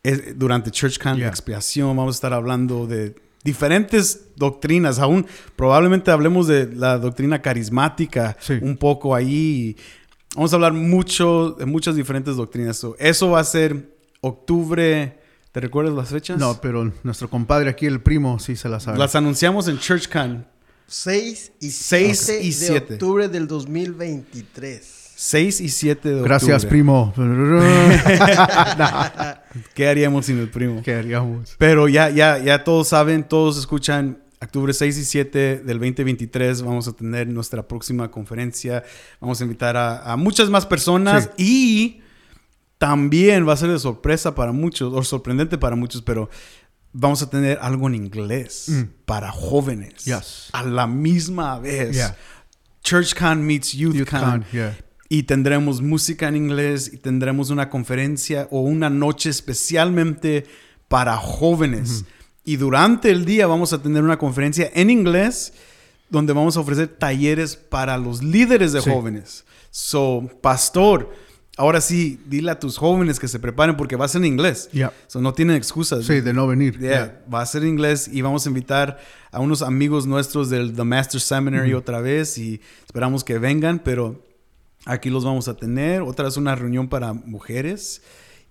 eh, 0.05 0.33
durante 0.37 0.71
Church 0.71 0.99
Camp, 0.99 1.19
Yeah. 1.19 1.29
expiación. 1.29 1.97
Vamos 1.97 2.15
a 2.15 2.19
estar 2.19 2.33
hablando 2.33 2.87
de 2.87 3.15
diferentes 3.45 4.27
doctrinas. 4.37 4.99
Aún 4.99 5.27
probablemente 5.57 6.11
hablemos 6.11 6.47
de 6.47 6.67
la 6.75 6.99
doctrina 6.99 7.43
carismática 7.43 8.37
Sí. 8.41 8.55
un 8.63 8.77
poco 8.77 9.15
ahí. 9.15 9.77
Vamos 10.35 10.53
a 10.53 10.57
hablar 10.57 10.73
mucho 10.73 11.53
de 11.59 11.67
muchas 11.67 11.97
diferentes 11.97 12.37
doctrinas. 12.37 12.77
So, 12.77 12.97
eso 12.99 13.31
va 13.31 13.41
a 13.41 13.45
ser 13.45 13.97
octubre. 14.21 15.19
¿Te 15.53 15.61
recuerdas 15.61 15.95
las 15.95 16.11
fechas? 16.11 16.39
No, 16.39 16.61
pero 16.61 16.93
nuestro 17.03 17.29
compadre 17.31 17.71
aquí, 17.71 17.87
el 17.87 18.01
primo, 18.01 18.39
sí 18.39 18.55
se 18.55 18.69
la 18.69 18.79
sabe. 18.81 18.99
Las 18.99 19.17
anunciamos 19.17 19.67
en 19.69 19.79
Church 19.79 20.07
Camp. 20.09 20.47
6 20.87 21.53
y 21.61 21.71
Seis 21.71 22.19
7 22.21 22.43
y 22.43 22.47
de 22.49 22.53
siete. 22.53 22.95
octubre 22.95 23.29
del 23.29 23.47
2023. 23.49 24.98
6 25.21 25.63
y 25.63 25.69
7 25.69 26.09
de 26.09 26.15
octubre. 26.15 26.29
Gracias, 26.29 26.65
primo. 26.65 27.13
¿Qué 29.75 29.89
haríamos 29.89 30.27
sin 30.27 30.39
el 30.39 30.49
primo? 30.49 30.81
¿Qué 30.81 30.95
haríamos? 30.95 31.57
Pero 31.59 31.89
ya, 31.89 32.09
ya, 32.09 32.39
ya 32.39 32.63
todos 32.63 32.87
saben, 32.87 33.25
todos 33.25 33.59
escuchan. 33.59 34.23
Octubre 34.41 34.73
6 34.73 34.97
y 34.97 35.05
7 35.05 35.63
del 35.65 35.81
2023 35.81 36.63
vamos 36.63 36.87
a 36.87 36.93
tener 36.93 37.27
nuestra 37.27 37.67
próxima 37.67 38.13
conferencia. 38.13 38.85
Vamos 39.21 39.41
a 39.41 39.43
invitar 39.43 39.77
a, 39.77 40.13
a 40.13 40.17
muchas 40.17 40.51
más 40.51 40.65
personas 40.65 41.31
y 41.37 42.01
también 42.79 43.49
va 43.49 43.55
a 43.55 43.57
ser 43.57 43.71
de 43.71 43.79
sorpresa 43.81 44.37
para 44.37 44.53
muchos, 44.53 44.95
o 44.95 45.03
sorprendente 45.03 45.59
para 45.59 45.75
muchos, 45.75 46.01
pero 46.01 46.31
vamos 46.93 47.23
a 47.23 47.29
tener 47.29 47.59
algo 47.61 47.89
en 47.89 47.97
inglés 47.97 48.71
para 49.05 49.33
jóvenes. 49.33 50.07
Mm. 50.07 50.11
Yes. 50.11 50.51
A 50.53 50.63
la 50.63 50.87
misma 50.87 51.59
vez. 51.59 51.97
Yeah. 51.97 52.17
ChurchCon 52.85 53.45
meets 53.45 53.73
Youth 53.73 53.97
YouthCon. 53.97 54.21
Con, 54.21 54.45
yeah. 54.53 54.77
Y 55.09 55.23
tendremos 55.23 55.81
música 55.81 56.29
en 56.29 56.37
inglés 56.37 56.91
y 56.93 56.99
tendremos 56.99 57.51
una 57.51 57.71
conferencia 57.71 58.47
o 58.51 58.61
una 58.61 58.91
noche 58.91 59.31
especialmente 59.31 60.45
para 60.89 61.17
jóvenes. 61.17 62.05
Y 62.45 62.57
durante 62.57 63.11
el 63.11 63.25
día 63.25 63.47
vamos 63.47 63.73
a 63.73 63.83
tener 63.83 64.03
una 64.03 64.19
conferencia 64.19 64.71
en 64.75 64.91
inglés 64.91 65.53
donde 66.11 66.33
vamos 66.33 66.57
a 66.57 66.61
ofrecer 66.61 66.89
talleres 66.89 67.57
para 67.57 67.97
los 67.99 68.23
líderes 68.23 68.73
de 68.73 68.81
Sí. 68.81 68.91
jóvenes. 68.91 69.45
So, 69.71 70.29
pastor, 70.41 71.11
ahora 71.59 71.81
sí, 71.83 72.19
dile 72.27 72.51
a 72.51 72.59
tus 72.59 72.79
jóvenes 72.79 73.19
que 73.21 73.29
se 73.29 73.39
preparen 73.39 73.77
porque 73.77 73.97
va 73.97 74.07
a 74.07 74.09
ser 74.09 74.21
en 74.23 74.27
inglés. 74.33 74.69
Yeah. 74.73 74.93
So, 75.07 75.21
no 75.21 75.35
tienen 75.35 75.57
excusas. 75.57 76.07
Sí, 76.07 76.21
de 76.23 76.33
no 76.33 76.47
venir. 76.47 76.79
Yeah, 76.79 76.89
Yeah. 76.91 77.21
Va 77.33 77.43
a 77.43 77.47
ser 77.47 77.63
en 77.63 77.69
inglés 77.71 78.09
y 78.11 78.23
vamos 78.23 78.47
a 78.47 78.49
invitar 78.49 78.99
a 79.31 79.41
unos 79.41 79.61
amigos 79.63 80.07
nuestros 80.07 80.49
del 80.49 80.73
The 80.75 80.85
Master 80.85 81.21
Seminary 81.21 81.75
otra 81.75 82.01
vez 82.01 82.39
y 82.39 82.61
esperamos 82.87 83.25
que 83.25 83.39
vengan, 83.39 83.79
pero 83.79 84.23
aquí 84.89 85.11
los 85.11 85.25
vamos 85.25 85.47
a 85.49 85.55
tener. 85.57 86.03
Otra 86.03 86.25
vez 86.25 86.37
una 86.37 86.55
reunión 86.55 86.89
para 86.89 87.13
mujeres 87.13 88.03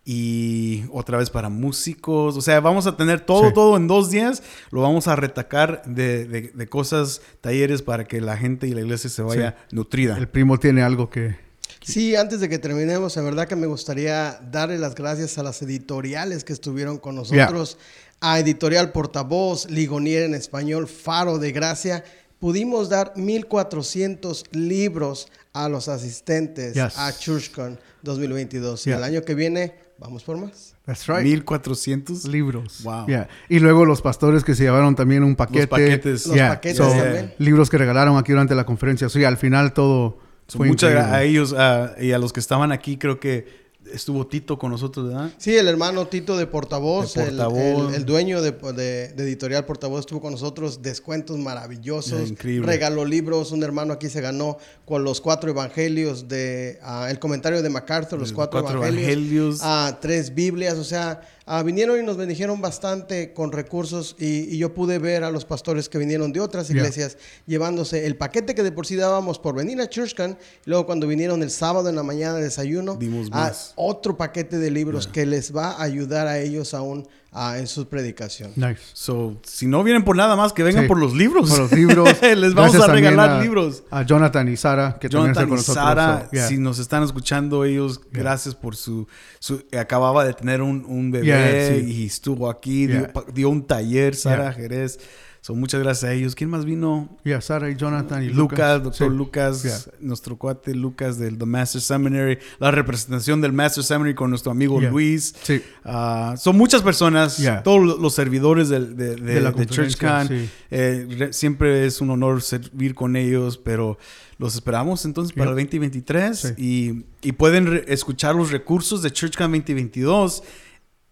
y 0.05 0.85
otra 0.91 1.17
vez 1.17 1.29
para 1.29 1.49
músicos. 1.49 2.37
O 2.37 2.41
sea, 2.41 2.59
vamos 2.61 2.87
a 2.87 2.95
tener 2.95 3.19
todo, 3.21 3.49
Sí. 3.49 3.53
todo 3.53 3.75
en 3.77 3.87
dos 3.87 4.09
días. 4.09 4.41
Lo 4.71 4.81
vamos 4.81 5.07
a 5.07 5.15
retacar 5.17 5.83
de, 5.85 6.25
de- 6.25 6.41
de 6.53 6.67
cosas, 6.67 7.21
talleres 7.41 7.81
para 7.81 8.05
que 8.05 8.21
la 8.21 8.37
gente 8.37 8.67
y 8.67 8.71
la 8.73 8.81
iglesia 8.81 9.09
se 9.09 9.21
vaya 9.21 9.57
nutrida. 9.71 10.17
El 10.17 10.29
primo 10.29 10.57
tiene 10.59 10.81
algo 10.81 11.09
que... 11.09 11.35
Sí, 11.83 12.15
antes 12.15 12.39
de 12.41 12.49
que 12.49 12.59
terminemos, 12.59 13.15
en 13.17 13.25
verdad 13.25 13.47
que 13.47 13.55
me 13.55 13.67
gustaría 13.67 14.39
darle 14.51 14.77
las 14.77 14.93
gracias 14.95 15.37
a 15.37 15.43
las 15.43 15.61
editoriales 15.61 16.43
que 16.43 16.53
estuvieron 16.53 16.97
con 16.97 17.15
nosotros. 17.15 17.77
A 18.19 18.39
Editorial 18.39 18.91
Portavoz, 18.91 19.69
Ligonier 19.69 20.23
en 20.23 20.33
español, 20.33 20.87
Faro 20.87 21.37
de 21.37 21.51
Gracia. 21.51 22.03
Pudimos 22.39 22.89
dar 22.89 23.13
1400 23.15 24.43
libros 24.51 25.27
a 25.53 25.69
los 25.69 25.87
asistentes 25.87 26.73
Yes. 26.75 26.97
a 26.97 27.11
ChurchCon 27.11 27.79
2022. 28.03 28.85
Y 28.85 28.89
Yeah. 28.91 28.97
el 28.99 29.03
año 29.03 29.21
que 29.23 29.33
viene, 29.33 29.73
vamos 29.97 30.23
por 30.23 30.37
más. 30.37 30.75
That's 30.85 31.07
right. 31.07 31.23
1400 31.23 32.25
libros. 32.25 32.83
Wow. 32.83 33.07
Yeah. 33.07 33.27
Y 33.49 33.59
luego 33.59 33.85
los 33.85 34.01
pastores 34.01 34.43
que 34.43 34.53
se 34.55 34.63
llevaron 34.63 34.95
también 34.95 35.23
un 35.23 35.35
paquete. 35.35 35.67
paquetes. 35.67 36.27
Los 36.27 36.35
Yeah. 36.35 36.49
paquetes 36.49 36.77
So, 36.77 36.87
también. 36.89 37.33
Libros 37.39 37.69
que 37.69 37.77
regalaron 37.77 38.17
aquí 38.17 38.31
durante 38.31 38.55
la 38.55 38.65
conferencia. 38.65 39.09
Sí, 39.09 39.23
al 39.23 39.37
final 39.37 39.73
todo 39.73 40.19
So, 40.47 40.59
fue 40.59 40.67
muchas 40.67 40.93
a 40.95 41.23
ellos 41.23 41.53
ah, 41.57 41.93
y 41.99 42.11
a 42.11 42.19
los 42.19 42.31
que 42.33 42.39
estaban 42.39 42.71
aquí, 42.71 42.97
creo 42.97 43.19
que 43.19 43.66
estuvo 43.93 44.25
Tito 44.27 44.57
con 44.57 44.71
nosotros, 44.71 45.07
¿verdad? 45.07 45.31
Sí, 45.37 45.55
el 45.55 45.67
hermano 45.67 46.07
Tito 46.07 46.37
de 46.37 46.47
Portavoz, 46.47 47.13
De 47.13 47.23
el- 47.23 47.29
Portavoz. 47.29 47.89
El, 47.89 47.95
el 47.95 48.05
dueño 48.05 48.41
de, 48.41 48.51
de- 48.51 49.07
de 49.13 49.23
Editorial 49.23 49.65
Portavoz 49.65 50.01
estuvo 50.01 50.21
con 50.21 50.31
nosotros, 50.31 50.81
descuentos 50.81 51.37
maravillosos, 51.37 52.29
increíble. 52.29 52.65
regaló 52.67 53.05
libros, 53.05 53.51
un 53.51 53.63
hermano 53.63 53.93
aquí 53.93 54.09
se 54.09 54.21
ganó 54.21 54.57
con 54.85 55.03
los 55.03 55.21
cuatro 55.21 55.49
evangelios 55.51 56.27
de, 56.27 56.79
ah, 56.83 57.07
el 57.09 57.19
comentario 57.19 57.61
de 57.61 57.69
MacArthur, 57.69 58.19
los 58.19 58.29
Los 58.29 58.35
cuatro, 58.35 58.61
cuatro 58.61 58.79
evangelios, 58.79 59.07
evangelios. 59.11 59.59
ah, 59.63 59.97
tres 60.01 60.33
Biblias, 60.33 60.77
o 60.77 60.83
sea, 60.83 61.21
ah, 61.47 61.63
vinieron 61.63 61.99
y 61.99 62.03
nos 62.03 62.17
bendijeron 62.17 62.61
bastante 62.61 63.33
con 63.33 63.51
recursos 63.51 64.15
y, 64.19 64.53
y 64.53 64.57
yo 64.59 64.73
pude 64.75 64.99
ver 64.99 65.23
a 65.23 65.31
los 65.31 65.45
pastores 65.45 65.89
que 65.89 65.97
vinieron 65.97 66.31
de 66.31 66.39
otras 66.39 66.69
iglesias 66.69 67.17
llevándose 67.47 68.05
el 68.05 68.15
paquete 68.15 68.53
que 68.53 68.61
de 68.61 68.71
por 68.71 68.85
sí 68.85 68.95
dábamos 68.95 69.39
por 69.39 69.55
venir 69.55 69.81
a 69.81 69.89
ChurchCon, 69.89 70.37
y 70.65 70.69
luego 70.69 70.85
cuando 70.85 71.07
vinieron 71.07 71.41
el 71.41 71.49
sábado 71.49 71.89
en 71.89 71.95
la 71.95 72.03
mañana 72.03 72.35
de 72.35 72.43
desayuno, 72.43 72.95
Dimos 72.95 73.29
ah, 73.31 73.45
más. 73.47 73.73
otro 73.75 74.17
paquete 74.17 74.59
de 74.59 74.69
libros 74.69 75.07
que 75.07 75.25
les 75.25 75.55
va 75.55 75.71
a 75.71 75.83
ayudar 75.83 76.27
a 76.27 76.39
ellos 76.39 76.73
aún 76.73 77.07
ah, 77.39 77.57
en 77.59 77.67
sus 77.67 77.85
predicaciones. 77.85 78.57
Nice. 78.57 78.81
So, 78.93 79.37
si 79.43 79.67
no 79.67 79.83
vienen 79.83 80.03
por 80.03 80.15
nada 80.15 80.35
más, 80.35 80.53
que 80.53 80.63
vengan 80.63 80.83
Sí. 80.83 80.87
por 80.87 80.97
los 80.99 81.13
libros. 81.13 81.49
Por 81.49 81.59
los 81.59 81.71
libros. 81.71 82.09
Les 82.21 82.53
vamos 82.53 82.71
Gracias 82.73 82.83
a 82.83 82.85
también 82.87 83.05
regalar 83.11 83.29
a- 83.29 83.41
libros. 83.41 83.83
A 83.91 84.01
Jonathan 84.03 84.47
y 84.49 84.57
Sara, 84.57 84.97
que 84.99 85.07
también 85.09 85.33
Jonathan 85.33 85.43
están 85.43 85.49
con 85.49 85.57
y 85.57 85.59
nosotros. 85.59 85.83
Sara, 85.85 86.21
so, 86.25 86.31
yeah. 86.31 86.47
si 86.47 86.57
nos 86.57 86.79
están 86.79 87.03
escuchando 87.03 87.63
ellos, 87.65 88.01
gracias 88.11 88.55
por 88.55 88.75
su, 88.75 89.07
su- 89.39 89.63
Acababa 89.79 90.25
de 90.25 90.33
tener 90.33 90.61
un, 90.61 90.83
un 90.87 91.11
bebé 91.11 91.25
Yeah, 91.27 91.79
sí. 91.79 91.85
y 91.91 92.05
estuvo 92.07 92.49
aquí, 92.49 92.87
Yeah. 92.87 92.97
dio, 92.99 93.13
pa- 93.13 93.25
dio 93.33 93.49
un 93.49 93.65
taller, 93.67 94.15
Sara 94.15 94.43
Yeah. 94.45 94.53
Jerez. 94.53 94.99
So, 95.47 95.55
muchas 95.55 95.81
gracias 95.81 96.09
a 96.09 96.13
ellos. 96.13 96.35
¿Quién 96.35 96.49
más 96.49 96.65
vino? 96.65 97.07
Yeah, 97.23 97.39
Sara 97.39 97.69
y 97.69 97.77
Jonathan 97.77 98.21
y 98.21 98.25
Lucas, 98.27 98.37
Lucas. 98.59 98.83
doctor 98.83 99.09
Sí. 99.11 99.17
Lucas, 99.17 99.63
Yeah. 99.63 99.93
nuestro 100.01 100.35
cuate 100.35 100.75
Lucas 100.75 101.17
del 101.17 101.37
The 101.37 101.45
Master 101.45 101.79
Seminary, 101.79 102.37
la 102.59 102.69
representación 102.71 103.39
del 103.39 103.53
Master 103.53 103.81
Seminary 103.81 104.13
con 104.13 104.29
nuestro 104.29 104.51
amigo 104.51 104.81
Yeah. 104.81 104.89
Luis. 104.89 105.33
Sí. 105.43 105.61
Ah, 105.85 106.35
son 106.37 106.57
muchas 106.57 106.81
personas, 106.81 107.41
todos 107.63 107.97
los 107.97 108.13
servidores 108.13 108.67
del- 108.67 108.97
de, 108.97 109.15
de, 109.15 109.35
De 109.35 109.39
la 109.39 109.51
de 109.51 109.55
conferencia, 109.55 109.85
ChurchCon. 110.25 110.27
sí. 110.27 110.49
Eh, 110.69 111.07
re- 111.17 111.31
siempre 111.31 111.85
es 111.85 112.01
un 112.01 112.09
honor 112.09 112.41
servir 112.41 112.93
con 112.93 113.15
ellos, 113.15 113.57
pero 113.57 113.97
los 114.39 114.53
esperamos 114.53 115.05
entonces 115.05 115.31
para 115.33 115.51
el 115.51 115.55
2023 115.55 116.39
Sí. 116.39 116.49
y, 116.57 117.05
y 117.29 117.31
pueden 117.31 117.85
escuchar 117.87 118.35
los 118.35 118.51
recursos 118.51 119.01
de 119.01 119.11
ChurchCon 119.11 119.49
2022 119.53 120.43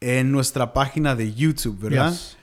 en 0.01 0.33
nuestra 0.33 0.73
página 0.73 1.15
de 1.15 1.33
YouTube, 1.33 1.79
¿verdad? 1.79 2.11
Yes. 2.11 2.35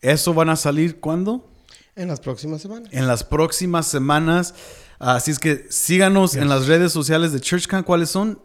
Eso 0.00 0.34
van 0.34 0.50
a 0.50 0.56
salir 0.56 1.00
cuándo? 1.00 1.50
En 1.94 2.08
las 2.08 2.20
próximas 2.20 2.60
semanas. 2.62 2.88
en 2.92 3.06
las 3.06 3.24
próximas 3.24 3.86
semanas. 3.86 4.54
Así 4.98 5.30
es 5.30 5.38
que 5.38 5.66
síganos 5.70 6.34
en 6.36 6.48
las 6.48 6.66
redes 6.66 6.92
sociales 6.92 7.32
de 7.32 7.40
ChurchCon. 7.40 7.82
¿Cuáles 7.82 8.10
son? 8.10 8.38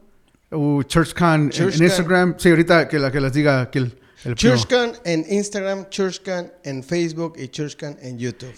Uh, 0.51 0.83
ChurchCon 0.83 1.43
en- 1.43 1.49
ChurchCon. 1.49 1.81
en 1.81 1.83
Instagram. 1.83 2.35
Sí, 2.37 2.49
ahorita 2.49 2.87
que, 2.87 2.99
la, 2.99 3.11
que 3.11 3.21
les 3.21 3.33
diga 3.33 3.61
aquí 3.61 3.79
el, 3.79 3.99
el. 4.25 4.35
ChurchCon 4.35 4.93
en 5.05 5.25
Instagram, 5.29 5.87
ChurchCon 5.89 6.51
en 6.63 6.83
Facebook 6.83 7.33
y 7.37 7.47
ChurchCon 7.49 7.97
en 8.01 8.17
YouTube. 8.19 8.53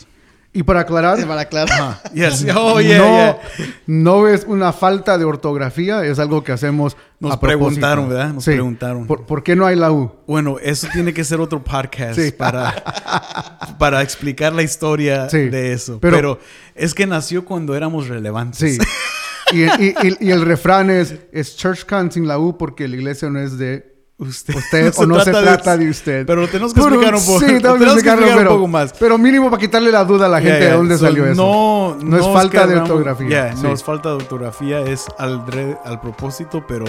Y 0.55 0.61
para 0.63 0.81
aclarar, 0.81 1.25
Para 1.25 1.41
aclarar. 1.41 2.01
Yes. 2.13 2.45
Oh, 2.55 2.79
yeah, 2.79 2.97
no, 2.99 3.05
yeah. 3.15 3.39
no 3.87 4.27
es 4.27 4.43
una 4.47 4.71
falta 4.71 5.17
de 5.17 5.25
ortografía, 5.25 6.05
es 6.05 6.19
algo 6.19 6.43
que 6.43 6.51
hacemos 6.51 6.95
Nos 7.19 7.33
a 7.33 7.39
propósito. 7.39 7.47
preguntaron, 7.79 8.09
¿verdad? 8.09 8.33
Nos 8.33 8.45
preguntaron. 8.45 9.07
¿Por, 9.07 9.25
por 9.25 9.41
qué 9.43 9.55
no 9.55 9.65
hay 9.65 9.75
la 9.75 9.91
U? 9.91 10.11
Bueno, 10.27 10.57
eso 10.61 10.87
tiene 10.93 11.11
que 11.13 11.23
ser 11.23 11.39
otro 11.41 11.63
podcast 11.63 12.19
Sí. 12.19 12.31
para, 12.31 12.71
para 13.79 14.01
explicar 14.03 14.53
la 14.53 14.61
historia 14.63 15.27
Sí. 15.29 15.49
de 15.49 15.73
eso. 15.73 15.99
Pero, 15.99 16.15
Pero- 16.17 16.39
es 16.75 16.93
que 16.93 17.07
nació 17.07 17.45
cuando 17.45 17.75
éramos 17.75 18.07
relevantes. 18.07 18.59
Sí. 18.59 18.77
y, 19.53 19.63
y- 19.63 19.95
y- 20.03 20.27
y 20.27 20.31
el 20.31 20.43
refrán 20.43 20.89
es, 20.91 21.15
es 21.31 21.55
ChurchCon 21.57 22.11
sin 22.11 22.27
la 22.27 22.37
U 22.37 22.57
porque 22.57 22.87
la 22.87 22.95
iglesia 22.95 23.29
no 23.29 23.39
es 23.39 23.57
de 23.57 23.92
Usted, 24.27 24.55
usted 24.55 24.93
o 24.97 25.05
no 25.05 25.19
se 25.23 25.31
trata 25.31 25.77
de, 25.77 25.89
usted. 25.89 26.25
Pero 26.25 26.47
tenemos 26.47 26.73
que 26.73 26.81
Pero 26.81 26.95
explicar 26.95 27.15
un 27.15 27.25
poco. 27.25 27.39
Sí, 27.39 27.45
tenemos 27.45 27.61
que 27.61 27.83
explicarlo, 27.85 27.93
explicar 28.25 28.37
pero, 28.37 28.51
un 28.51 28.57
poco 28.57 28.67
más. 28.67 28.93
Pero 28.99 29.17
mínimo 29.17 29.49
para 29.49 29.59
quitarle 29.61 29.91
la 29.91 30.03
duda 30.05 30.25
a 30.25 30.29
la 30.29 30.37
gente 30.41 30.51
Yeah, 30.51 30.59
yeah. 30.59 30.71
de 30.71 30.77
dónde 30.77 30.97
So, 30.97 31.05
salió 31.05 31.25
eso. 31.25 31.35
No, 31.41 31.97
No 32.01 32.17
es 32.17 32.25
falta 32.25 32.65
de 32.67 32.75
ortografía. 32.77 33.27
Yeah, 33.29 33.55
Sí. 33.55 33.63
No 33.63 33.73
es 33.73 33.83
falta 33.83 34.09
de 34.09 34.15
ortografía, 34.15 34.79
es 34.81 35.05
al, 35.17 35.45
re- 35.47 35.77
al 35.85 35.99
propósito, 36.01 36.63
pero 36.67 36.85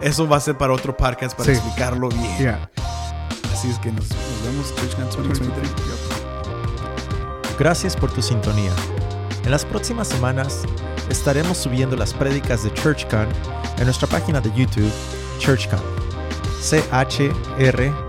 eso 0.00 0.28
va 0.28 0.36
a 0.36 0.40
ser 0.40 0.56
para 0.58 0.72
otro 0.72 0.96
podcast 0.96 1.36
para 1.36 1.46
Sí. 1.46 1.52
explicarlo 1.52 2.08
bien. 2.08 2.38
Yeah. 2.38 2.70
Así 3.52 3.70
es 3.70 3.78
que 3.78 3.90
nos, 3.92 4.08
nos 4.08 4.42
vemos, 4.44 4.74
ChurchCon 4.74 5.04
2023. 5.28 5.70
Gracias 7.58 7.96
por 7.96 8.10
tu 8.10 8.22
sintonía. 8.22 8.72
En 9.44 9.50
las 9.50 9.64
próximas 9.64 10.08
semanas 10.08 10.60
estaremos 11.10 11.58
subiendo 11.58 11.96
las 11.96 12.14
prédicas 12.14 12.64
de 12.64 12.72
ChurchCon 12.72 13.26
en 13.78 13.84
nuestra 13.84 14.08
página 14.08 14.40
de 14.40 14.50
YouTube, 14.54 14.90
ChurchCon. 15.38 16.01
C-H-R-C-H-C-O-N. 16.62 18.02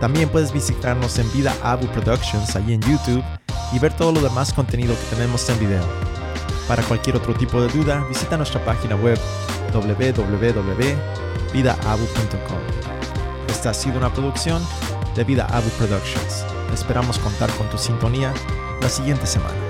También 0.00 0.28
puedes 0.30 0.52
visitarnos 0.52 1.18
en 1.18 1.30
Vida 1.32 1.54
Abu 1.62 1.86
Productions 1.88 2.56
allí 2.56 2.72
en 2.72 2.80
YouTube 2.80 3.22
y 3.72 3.78
ver 3.78 3.92
todo 3.94 4.10
lo 4.12 4.20
demás 4.20 4.52
contenido 4.52 4.94
que 4.94 5.16
tenemos 5.16 5.48
en 5.50 5.60
video. 5.60 5.84
Para 6.66 6.82
cualquier 6.84 7.16
otro 7.16 7.34
tipo 7.34 7.60
de 7.60 7.68
duda, 7.68 8.04
visita 8.08 8.36
nuestra 8.36 8.64
página 8.64 8.96
web 8.96 9.18
www.vidaabu.com. 9.72 11.00
Esta 13.48 13.70
ha 13.70 13.74
sido 13.74 13.98
una 13.98 14.12
producción 14.12 14.62
de 15.14 15.24
Vida 15.24 15.46
Abu 15.50 15.68
Productions. 15.70 16.46
Esperamos 16.72 17.18
contar 17.18 17.50
con 17.56 17.68
tu 17.68 17.76
sintonía 17.76 18.32
la 18.80 18.88
siguiente 18.88 19.26
semana. 19.26 19.69